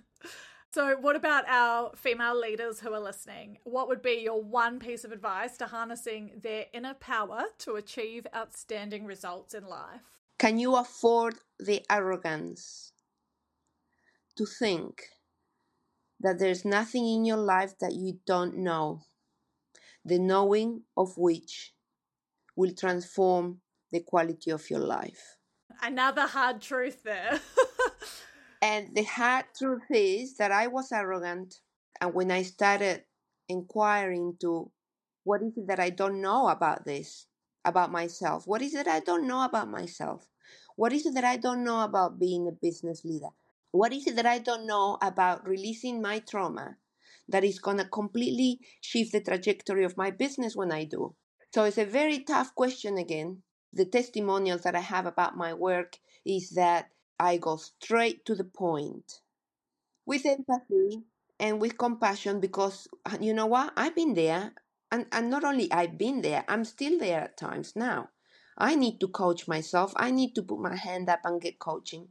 So, 0.77 0.95
what 1.01 1.17
about 1.17 1.49
our 1.49 1.93
female 1.97 2.39
leaders 2.39 2.81
who 2.81 2.93
are 2.93 3.01
listening? 3.01 3.57
What 3.65 3.89
would 3.89 4.03
be 4.03 4.21
your 4.23 4.43
one 4.43 4.79
piece 4.79 5.05
of 5.05 5.13
advice 5.13 5.57
to 5.57 5.67
harnessing 5.67 6.33
their 6.43 6.67
inner 6.75 6.93
power 6.93 7.45
to 7.61 7.77
achieve 7.77 8.27
outstanding 8.37 9.07
results 9.07 9.55
in 9.55 9.65
life? 9.65 10.03
Can 10.39 10.59
you 10.59 10.77
afford 10.77 11.37
the 11.59 11.83
arrogance 11.91 12.93
to 14.37 14.45
think 14.45 15.03
that 16.21 16.39
there's 16.39 16.65
nothing 16.65 17.07
in 17.07 17.25
your 17.25 17.37
life 17.37 17.79
that 17.81 17.93
you 17.93 18.19
don't 18.27 18.57
know, 18.57 19.03
the 20.05 20.19
knowing 20.19 20.83
of 20.97 21.17
which 21.19 21.75
will 22.57 22.73
transform 22.73 23.61
the 23.93 24.01
quality 24.01 24.51
of 24.51 24.69
your 24.71 24.81
life. 24.81 25.37
Another 25.83 26.27
hard 26.27 26.61
truth 26.61 27.03
there. 27.03 27.39
and 28.63 28.95
the 28.95 29.05
hard 29.05 29.45
truth 29.57 29.83
is 29.91 30.37
that 30.39 30.53
I 30.53 30.67
was 30.69 30.91
arrogant. 30.91 31.61
And 32.01 32.15
when 32.15 32.31
I 32.31 32.43
started 32.43 33.05
inquiring 33.49 34.37
to 34.41 34.71
what 35.25 35.43
is 35.43 35.57
it 35.57 35.67
that 35.69 35.81
I 35.81 35.91
don't 35.91 36.21
know 36.21 36.49
about 36.49 36.85
this, 36.85 37.27
about 37.65 37.91
myself? 37.91 38.47
What 38.47 38.63
is 38.63 38.75
it 38.75 38.87
I 38.87 39.01
don't 39.01 39.27
know 39.27 39.45
about 39.45 39.69
myself? 39.69 40.29
What 40.77 40.93
is 40.93 41.05
it 41.05 41.15
that 41.15 41.25
I 41.25 41.37
don't 41.37 41.65
know 41.65 41.83
about 41.83 42.19
being 42.19 42.47
a 42.47 42.53
business 42.53 43.05
leader? 43.05 43.31
What 43.77 43.93
is 43.93 44.07
it 44.07 44.17
that 44.17 44.27
I 44.27 44.39
don't 44.39 44.67
know 44.67 44.99
about 45.03 45.47
releasing 45.47 46.03
my 46.03 46.19
trauma 46.21 46.79
that 47.29 47.45
is 47.45 47.59
going 47.59 47.79
to 47.79 47.85
completely 47.89 48.61
shift 48.81 49.13
the 49.13 49.21
trajectory 49.21 49.85
of 49.85 49.97
my 49.97 50.11
business 50.11 50.57
when 50.57 50.73
I 50.73 50.85
do? 50.85 51.15
So 51.55 51.65
it's 51.65 51.79
a 51.79 51.85
very 51.85 52.21
tough 52.25 52.55
question 52.55 52.99
again. 52.99 53.43
The 53.73 53.85
testimonials 53.87 54.63
that 54.63 54.75
I 54.77 54.81
have 54.81 55.07
about 55.07 55.37
my 55.37 55.53
work 55.55 55.99
is 56.25 56.51
that 56.51 56.91
I 57.19 57.37
go 57.37 57.57
straight 57.57 58.25
to 58.27 58.35
the 58.35 58.45
point 58.45 59.21
with 60.07 60.25
empathy 60.27 61.05
and 61.39 61.61
with 61.61 61.79
compassion 61.79 62.41
because 62.41 62.89
uh, 63.05 63.19
you 63.21 63.35
know 63.35 63.47
what? 63.47 63.73
I've 63.77 63.95
been 63.95 64.15
there. 64.15 64.55
And, 64.91 65.07
and 65.13 65.31
not 65.31 65.45
only 65.45 65.71
I've 65.73 65.99
been 65.99 66.23
there, 66.23 66.45
I'm 66.49 66.65
still 66.65 66.99
there 66.99 67.21
at 67.23 67.37
times 67.37 67.75
now. 67.77 68.11
I 68.57 68.75
need 68.77 69.01
to 69.01 69.09
coach 69.09 69.47
myself. 69.49 69.93
I 69.97 70.11
need 70.13 70.35
to 70.37 70.43
put 70.43 70.61
my 70.61 70.77
hand 70.77 71.09
up 71.11 71.21
and 71.25 71.41
get 71.41 71.59
coaching 71.59 72.09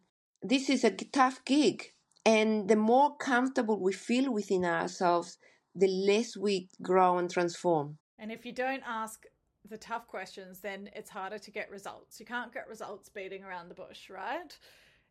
this 0.50 0.70
is 0.70 0.84
a 0.84 0.92
tough 0.92 1.44
gig. 1.46 1.92
And 2.26 2.68
the 2.68 2.76
more 2.76 3.16
comfortable 3.18 3.80
we 3.80 3.94
feel 3.94 4.32
within 4.32 4.66
ourselves, 4.66 5.38
the 5.76 5.88
less 5.88 6.36
we 6.36 6.70
grow 6.82 7.18
and 7.18 7.30
transform. 7.30 7.98
And 8.18 8.32
if 8.32 8.46
you 8.46 8.52
don't 8.52 8.84
ask 8.88 9.26
the 9.70 9.78
tough 9.78 10.08
questions, 10.08 10.60
then 10.60 10.90
it's 10.94 11.10
harder 11.10 11.38
to 11.38 11.52
get 11.52 11.70
results. 11.70 12.20
You 12.20 12.26
can't 12.26 12.54
get 12.54 12.68
results 12.68 13.10
beating 13.10 13.44
around 13.44 13.70
the 13.70 13.76
bush, 13.76 14.10
right? 14.10 14.58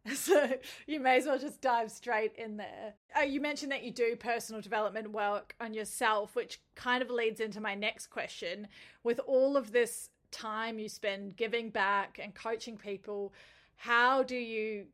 So 0.15 0.51
you 0.87 1.01
may 1.01 1.17
as 1.17 1.25
well 1.25 1.39
just 1.39 1.63
dive 1.63 1.91
straight 1.91 2.35
in 2.37 2.59
there. 2.59 2.93
Uh, 3.19 3.23
you 3.23 3.41
mentioned 3.41 3.73
that 3.73 3.85
you 3.85 3.91
do 3.91 4.17
personal 4.17 4.61
development 4.61 5.13
work 5.13 5.55
on 5.63 5.73
yourself, 5.73 6.37
which 6.37 6.61
kind 6.75 7.03
of 7.03 7.09
leads 7.09 7.41
into 7.41 7.59
my 7.59 7.75
next 7.75 8.09
question. 8.09 8.69
With 9.03 9.19
all 9.27 9.57
of 9.57 9.73
this 9.73 10.11
time 10.31 10.79
you 10.79 10.91
spend 10.91 11.37
giving 11.37 11.71
back 11.71 12.21
and 12.23 12.35
coaching 12.35 12.77
people, 12.77 13.33
how 13.77 14.23
do 14.23 14.37
you 14.37 14.89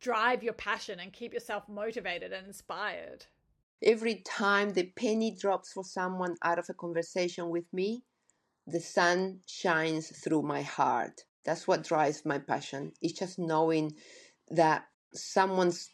drive 0.00 0.42
your 0.42 0.52
passion 0.52 1.00
and 1.00 1.12
keep 1.12 1.32
yourself 1.32 1.68
motivated 1.68 2.32
and 2.32 2.46
inspired? 2.46 3.26
Every 3.82 4.16
time 4.16 4.72
the 4.72 4.92
penny 4.96 5.34
drops 5.34 5.72
for 5.72 5.84
someone 5.84 6.36
out 6.42 6.58
of 6.58 6.66
a 6.68 6.74
conversation 6.74 7.48
with 7.48 7.72
me, 7.72 8.04
the 8.66 8.80
sun 8.80 9.40
shines 9.46 10.08
through 10.08 10.42
my 10.42 10.62
heart. 10.62 11.24
That's 11.44 11.66
what 11.66 11.84
drives 11.84 12.24
my 12.24 12.38
passion. 12.38 12.92
It's 13.00 13.18
just 13.18 13.38
knowing 13.38 13.96
that 14.48 14.84
someone's 15.14 15.90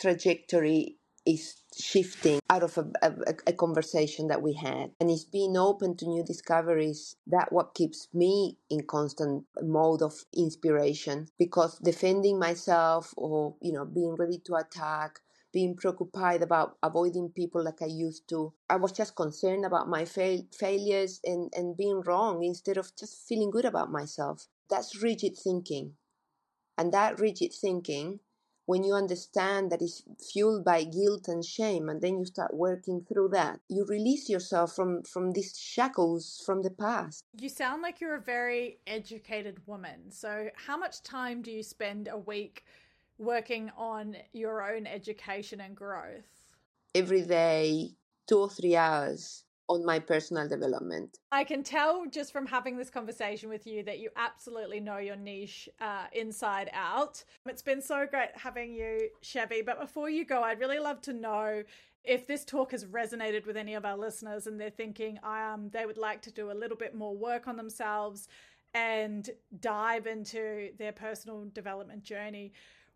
trajectory 0.00 0.99
is 1.26 1.56
shifting 1.78 2.38
out 2.48 2.62
of 2.62 2.76
a, 2.78 2.86
a, 3.02 3.34
a, 3.48 3.52
conversation 3.52 4.28
that 4.28 4.42
we 4.42 4.54
had 4.54 4.90
and 5.00 5.10
it's 5.10 5.24
being 5.24 5.56
open 5.56 5.96
to 5.96 6.06
new 6.08 6.24
discoveries 6.24 7.16
that 7.26 7.52
what 7.52 7.74
keeps 7.74 8.08
me 8.14 8.56
in 8.70 8.82
constant 8.86 9.44
mode 9.62 10.02
of 10.02 10.24
inspiration 10.36 11.28
because 11.38 11.78
defending 11.78 12.38
myself 12.38 13.12
or 13.16 13.54
you 13.60 13.72
know 13.72 13.84
being 13.84 14.16
ready 14.16 14.38
to 14.38 14.54
attack 14.54 15.20
being 15.52 15.74
preoccupied 15.76 16.42
about 16.42 16.76
avoiding 16.82 17.28
people 17.30 17.62
like 17.64 17.82
I 17.82 17.86
used 17.86 18.28
to. 18.28 18.52
I 18.68 18.76
was 18.76 18.92
just 18.92 19.16
concerned 19.16 19.64
about 19.64 19.88
my 19.88 20.04
fail- 20.04 20.46
failures 20.52 21.20
and, 21.24 21.52
and 21.56 21.76
being 21.76 22.02
wrong 22.02 22.44
instead 22.44 22.76
of 22.76 22.94
just 22.96 23.26
feeling 23.26 23.50
good 23.50 23.64
about 23.64 23.90
myself. 23.90 24.46
That's 24.68 25.02
rigid 25.02 25.36
thinking. 25.36 25.94
And 26.78 26.92
that 26.92 27.20
rigid 27.20 27.52
thinking, 27.52 28.20
when 28.70 28.84
you 28.84 28.94
understand 28.94 29.72
that 29.72 29.82
it's 29.82 30.04
fueled 30.32 30.64
by 30.64 30.84
guilt 30.84 31.26
and 31.26 31.44
shame, 31.44 31.88
and 31.88 32.00
then 32.00 32.20
you 32.20 32.24
start 32.24 32.54
working 32.54 33.04
through 33.08 33.28
that, 33.28 33.58
you 33.68 33.84
release 33.84 34.28
yourself 34.28 34.76
from, 34.76 35.02
from 35.02 35.32
these 35.32 35.58
shackles 35.58 36.40
from 36.46 36.62
the 36.62 36.70
past. 36.70 37.24
You 37.36 37.48
sound 37.48 37.82
like 37.82 38.00
you're 38.00 38.14
a 38.14 38.20
very 38.20 38.78
educated 38.86 39.58
woman. 39.66 40.12
So, 40.12 40.50
how 40.54 40.76
much 40.76 41.02
time 41.02 41.42
do 41.42 41.50
you 41.50 41.64
spend 41.64 42.06
a 42.06 42.16
week 42.16 42.64
working 43.18 43.72
on 43.76 44.16
your 44.32 44.62
own 44.62 44.86
education 44.86 45.60
and 45.60 45.74
growth? 45.74 46.30
Every 46.94 47.22
day, 47.22 47.96
two 48.28 48.38
or 48.38 48.50
three 48.50 48.76
hours 48.76 49.42
on 49.70 49.84
my 49.84 49.98
personal 49.98 50.48
development. 50.48 51.18
I 51.32 51.44
can 51.44 51.62
tell 51.62 52.04
just 52.06 52.32
from 52.32 52.46
having 52.46 52.76
this 52.76 52.90
conversation 52.90 53.48
with 53.48 53.66
you 53.66 53.82
that 53.84 54.00
you 54.00 54.10
absolutely 54.16 54.80
know 54.80 54.98
your 54.98 55.16
niche 55.16 55.68
uh, 55.80 56.06
inside 56.12 56.70
out. 56.72 57.22
It's 57.46 57.62
been 57.62 57.80
so 57.80 58.06
great 58.10 58.30
having 58.34 58.74
you, 58.74 59.08
Chevy. 59.22 59.62
But 59.62 59.80
before 59.80 60.10
you 60.10 60.24
go, 60.24 60.42
I'd 60.42 60.60
really 60.60 60.80
love 60.80 61.00
to 61.02 61.12
know 61.12 61.62
if 62.02 62.26
this 62.26 62.44
talk 62.44 62.72
has 62.72 62.84
resonated 62.84 63.46
with 63.46 63.56
any 63.56 63.74
of 63.74 63.84
our 63.84 63.96
listeners 63.96 64.46
and 64.46 64.60
they're 64.60 64.70
thinking 64.70 65.18
I 65.22 65.52
um, 65.52 65.70
they 65.70 65.86
would 65.86 65.98
like 65.98 66.22
to 66.22 66.32
do 66.32 66.50
a 66.50 66.52
little 66.52 66.76
bit 66.76 66.94
more 66.94 67.14
work 67.14 67.46
on 67.46 67.56
themselves 67.56 68.26
and 68.72 69.28
dive 69.60 70.06
into 70.06 70.70
their 70.78 70.92
personal 70.92 71.44
development 71.52 72.02
journey 72.02 72.52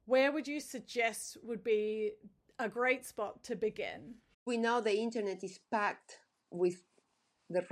where 0.06 0.32
would 0.32 0.46
you 0.46 0.60
suggest 0.60 1.38
would 1.42 1.64
be 1.64 2.12
a 2.58 2.68
great 2.68 3.04
spot 3.04 3.42
to 3.44 3.56
begin? 3.56 4.14
We 4.46 4.56
know 4.56 4.80
the 4.80 4.96
internet 4.96 5.42
is 5.42 5.58
packed 5.70 6.18
with 6.54 6.82
the 7.50 7.62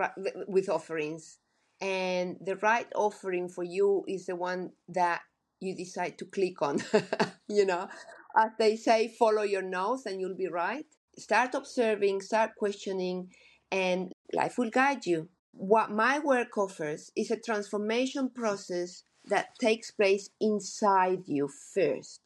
with 0.48 0.68
offerings, 0.68 1.38
and 1.80 2.36
the 2.40 2.56
right 2.56 2.86
offering 2.94 3.48
for 3.48 3.64
you 3.64 4.04
is 4.06 4.26
the 4.26 4.36
one 4.36 4.72
that 4.88 5.22
you 5.60 5.74
decide 5.74 6.18
to 6.18 6.26
click 6.26 6.60
on. 6.62 6.82
you 7.48 7.64
know, 7.64 7.88
as 8.36 8.50
they 8.58 8.76
say, 8.76 9.08
follow 9.08 9.42
your 9.42 9.62
nose, 9.62 10.06
and 10.06 10.20
you'll 10.20 10.36
be 10.36 10.48
right. 10.48 10.86
Start 11.18 11.54
observing, 11.54 12.22
start 12.22 12.56
questioning, 12.56 13.30
and 13.70 14.12
life 14.32 14.58
will 14.58 14.70
guide 14.70 15.06
you. 15.06 15.28
What 15.52 15.90
my 15.90 16.18
work 16.18 16.56
offers 16.56 17.10
is 17.14 17.30
a 17.30 17.36
transformation 17.36 18.30
process 18.30 19.04
that 19.26 19.58
takes 19.60 19.90
place 19.90 20.30
inside 20.40 21.22
you 21.26 21.48
first 21.48 22.20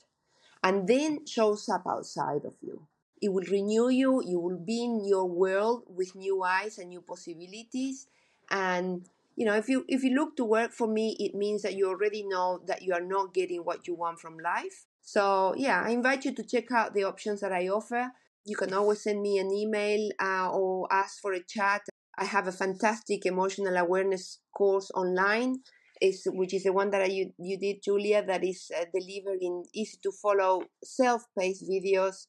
and 0.62 0.88
then 0.88 1.26
shows 1.26 1.68
up 1.68 1.86
outside 1.86 2.44
of 2.44 2.54
you. 2.60 2.86
It 3.20 3.30
will 3.32 3.44
renew 3.50 3.88
you, 3.88 4.22
you 4.24 4.38
will 4.38 4.58
be 4.58 4.84
in 4.84 5.04
your 5.04 5.26
world 5.26 5.84
with 5.88 6.14
new 6.14 6.42
eyes 6.42 6.78
and 6.78 6.90
new 6.90 7.00
possibilities. 7.00 8.06
And 8.50 9.08
you 9.36 9.44
know, 9.44 9.54
if 9.54 9.68
you 9.68 9.84
if 9.88 10.02
you 10.02 10.14
look 10.14 10.36
to 10.36 10.44
work 10.44 10.72
for 10.72 10.86
me, 10.86 11.16
it 11.18 11.34
means 11.34 11.62
that 11.62 11.74
you 11.74 11.88
already 11.88 12.22
know 12.22 12.60
that 12.66 12.82
you 12.82 12.92
are 12.94 13.00
not 13.04 13.34
getting 13.34 13.60
what 13.64 13.86
you 13.86 13.94
want 13.94 14.18
from 14.20 14.38
life. 14.38 14.86
So 15.02 15.54
yeah, 15.56 15.82
I 15.84 15.90
invite 15.90 16.24
you 16.24 16.34
to 16.34 16.42
check 16.42 16.70
out 16.72 16.94
the 16.94 17.04
options 17.04 17.40
that 17.40 17.52
I 17.52 17.68
offer. 17.68 18.12
You 18.44 18.56
can 18.56 18.72
always 18.72 19.02
send 19.02 19.20
me 19.22 19.38
an 19.38 19.50
email 19.52 20.10
uh, 20.20 20.50
or 20.50 20.86
ask 20.92 21.20
for 21.20 21.32
a 21.32 21.42
chat. 21.42 21.82
I 22.18 22.24
have 22.24 22.46
a 22.48 22.52
fantastic 22.52 23.26
emotional 23.26 23.76
awareness 23.76 24.38
course 24.56 24.90
online 24.94 25.62
is 26.00 26.26
which 26.30 26.52
is 26.54 26.64
the 26.64 26.72
one 26.72 26.90
that 26.90 27.10
you 27.12 27.32
you 27.38 27.58
did, 27.58 27.82
Julia, 27.82 28.24
that 28.24 28.44
is 28.44 28.70
uh, 28.78 28.84
delivered 28.94 29.38
in 29.40 29.64
easy 29.74 29.98
to 30.02 30.12
follow, 30.12 30.62
self-paced 30.84 31.64
videos, 31.68 32.26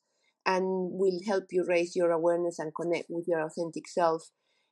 and 0.47 0.63
will 0.93 1.19
help 1.27 1.43
you 1.51 1.65
raise 1.67 1.95
your 1.95 2.11
awareness 2.11 2.57
and 2.57 2.73
connect 2.73 3.07
with 3.09 3.25
your 3.27 3.41
authentic 3.41 3.87
self. 3.87 4.23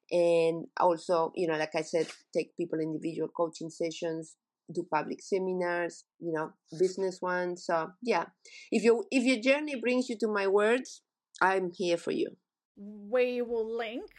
And 0.10 0.68
also, 0.80 1.34
you 1.36 1.48
know, 1.48 1.58
like 1.58 1.76
I 1.76 1.82
said, 1.82 2.08
take 2.34 2.56
people 2.56 2.80
individual 2.80 3.28
coaching 3.28 3.70
sessions, 3.70 4.36
do 4.74 4.88
public 4.92 5.22
seminars, 5.22 6.06
you 6.20 6.32
know, 6.32 6.52
business 6.80 7.20
ones. 7.22 7.66
So 7.66 7.90
yeah, 8.02 8.26
if 8.72 8.84
you 8.84 9.04
if 9.12 9.24
your 9.24 9.42
journey 9.42 9.76
brings 9.80 10.08
you 10.08 10.18
to 10.20 10.28
my 10.28 10.48
words, 10.48 11.02
I'm 11.42 11.72
here 11.76 11.98
for 11.98 12.12
you. 12.12 12.38
We 12.78 13.42
will 13.42 13.78
link 13.78 14.12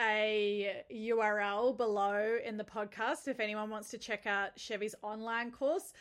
a 0.00 0.82
URL 0.92 1.76
below 1.76 2.36
in 2.44 2.56
the 2.56 2.64
podcast 2.64 3.28
if 3.28 3.40
anyone 3.40 3.70
wants 3.70 3.90
to 3.90 3.98
check 3.98 4.26
out 4.26 4.50
Chevy's 4.58 4.94
online 5.02 5.50
course. 5.50 5.92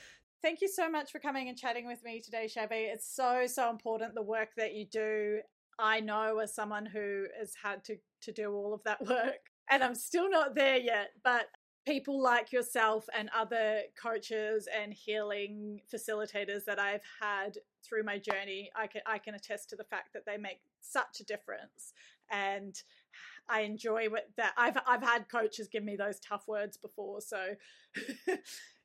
Thank 0.44 0.60
you 0.60 0.68
so 0.68 0.90
much 0.90 1.14
for 1.14 1.20
coming 1.20 1.48
and 1.48 1.58
chatting 1.58 1.88
with 1.88 2.04
me 2.04 2.20
today, 2.20 2.50
Chevy. 2.50 2.76
It's 2.76 3.08
so, 3.08 3.48
so 3.48 3.70
important 3.70 4.14
the 4.14 4.22
work 4.22 4.50
that 4.58 4.74
you 4.74 4.86
do. 4.86 5.40
I 5.80 6.02
know 6.02 6.40
as 6.40 6.54
someone 6.54 6.86
who 6.86 7.28
has 7.40 7.54
had 7.64 7.82
to, 7.86 7.96
to 8.24 8.34
do 8.34 8.54
all 8.54 8.74
of 8.74 8.84
that 8.84 9.00
work, 9.08 9.40
and 9.72 9.82
I'm 9.82 9.96
still 9.96 10.30
not 10.30 10.54
there 10.54 10.76
yet, 10.76 11.12
but 11.24 11.46
people 11.88 12.22
like 12.22 12.52
yourself 12.52 13.06
and 13.18 13.30
other 13.34 13.84
coaches 14.02 14.68
and 14.78 14.94
healing 14.94 15.80
facilitators 15.94 16.66
that 16.66 16.78
I've 16.78 17.04
had 17.22 17.58
through 17.82 18.04
my 18.04 18.18
journey, 18.18 18.70
I 18.76 18.88
can 18.88 19.02
I 19.06 19.20
can 19.20 19.36
attest 19.36 19.70
to 19.70 19.78
the 19.78 19.86
fact 19.86 20.10
that 20.14 20.26
they 20.26 20.36
make 20.36 20.60
such 20.82 21.22
a 21.22 21.24
difference. 21.24 21.94
And 22.30 22.76
I 23.48 23.62
enjoy 23.62 24.10
what 24.10 24.28
that 24.36 24.52
I've 24.58 24.78
I've 24.86 25.04
had 25.04 25.30
coaches 25.30 25.70
give 25.72 25.86
me 25.86 25.96
those 25.96 26.20
tough 26.20 26.50
words 26.50 26.76
before, 26.76 27.22
so 27.22 27.56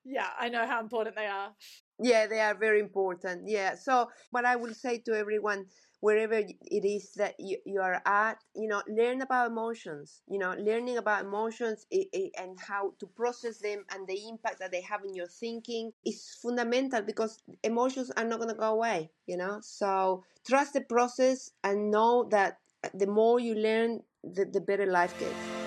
yeah, 0.04 0.28
I 0.38 0.48
know 0.48 0.66
how 0.66 0.80
important 0.80 1.16
they 1.16 1.26
are. 1.26 1.52
Yeah, 2.00 2.26
they 2.26 2.40
are 2.40 2.54
very 2.54 2.80
important. 2.80 3.48
Yeah. 3.48 3.74
So, 3.74 4.10
what 4.30 4.44
I 4.44 4.56
will 4.56 4.74
say 4.74 4.98
to 4.98 5.14
everyone, 5.14 5.66
wherever 6.00 6.34
it 6.34 6.84
is 6.84 7.12
that 7.16 7.34
you, 7.38 7.58
you 7.66 7.80
are 7.80 8.00
at, 8.06 8.38
you 8.54 8.68
know, 8.68 8.82
learn 8.88 9.20
about 9.20 9.50
emotions, 9.50 10.22
you 10.28 10.38
know, 10.38 10.54
learning 10.56 10.96
about 10.96 11.24
emotions 11.24 11.86
eh, 11.92 12.04
eh, 12.14 12.28
and 12.38 12.56
how 12.60 12.92
to 13.00 13.06
process 13.06 13.58
them 13.58 13.84
and 13.90 14.06
the 14.06 14.28
impact 14.28 14.60
that 14.60 14.70
they 14.70 14.80
have 14.82 15.00
in 15.04 15.14
your 15.14 15.26
thinking 15.26 15.92
is 16.06 16.38
fundamental 16.40 17.02
because 17.02 17.42
emotions 17.64 18.12
are 18.16 18.24
not 18.24 18.38
going 18.38 18.50
to 18.50 18.54
go 18.54 18.74
away, 18.74 19.10
you 19.26 19.36
know. 19.36 19.58
So, 19.60 20.24
trust 20.46 20.74
the 20.74 20.82
process 20.82 21.50
and 21.64 21.90
know 21.90 22.28
that 22.30 22.58
the 22.94 23.08
more 23.08 23.40
you 23.40 23.54
learn, 23.56 24.02
the, 24.22 24.44
the 24.44 24.60
better 24.60 24.86
life 24.86 25.18
gets. 25.18 25.57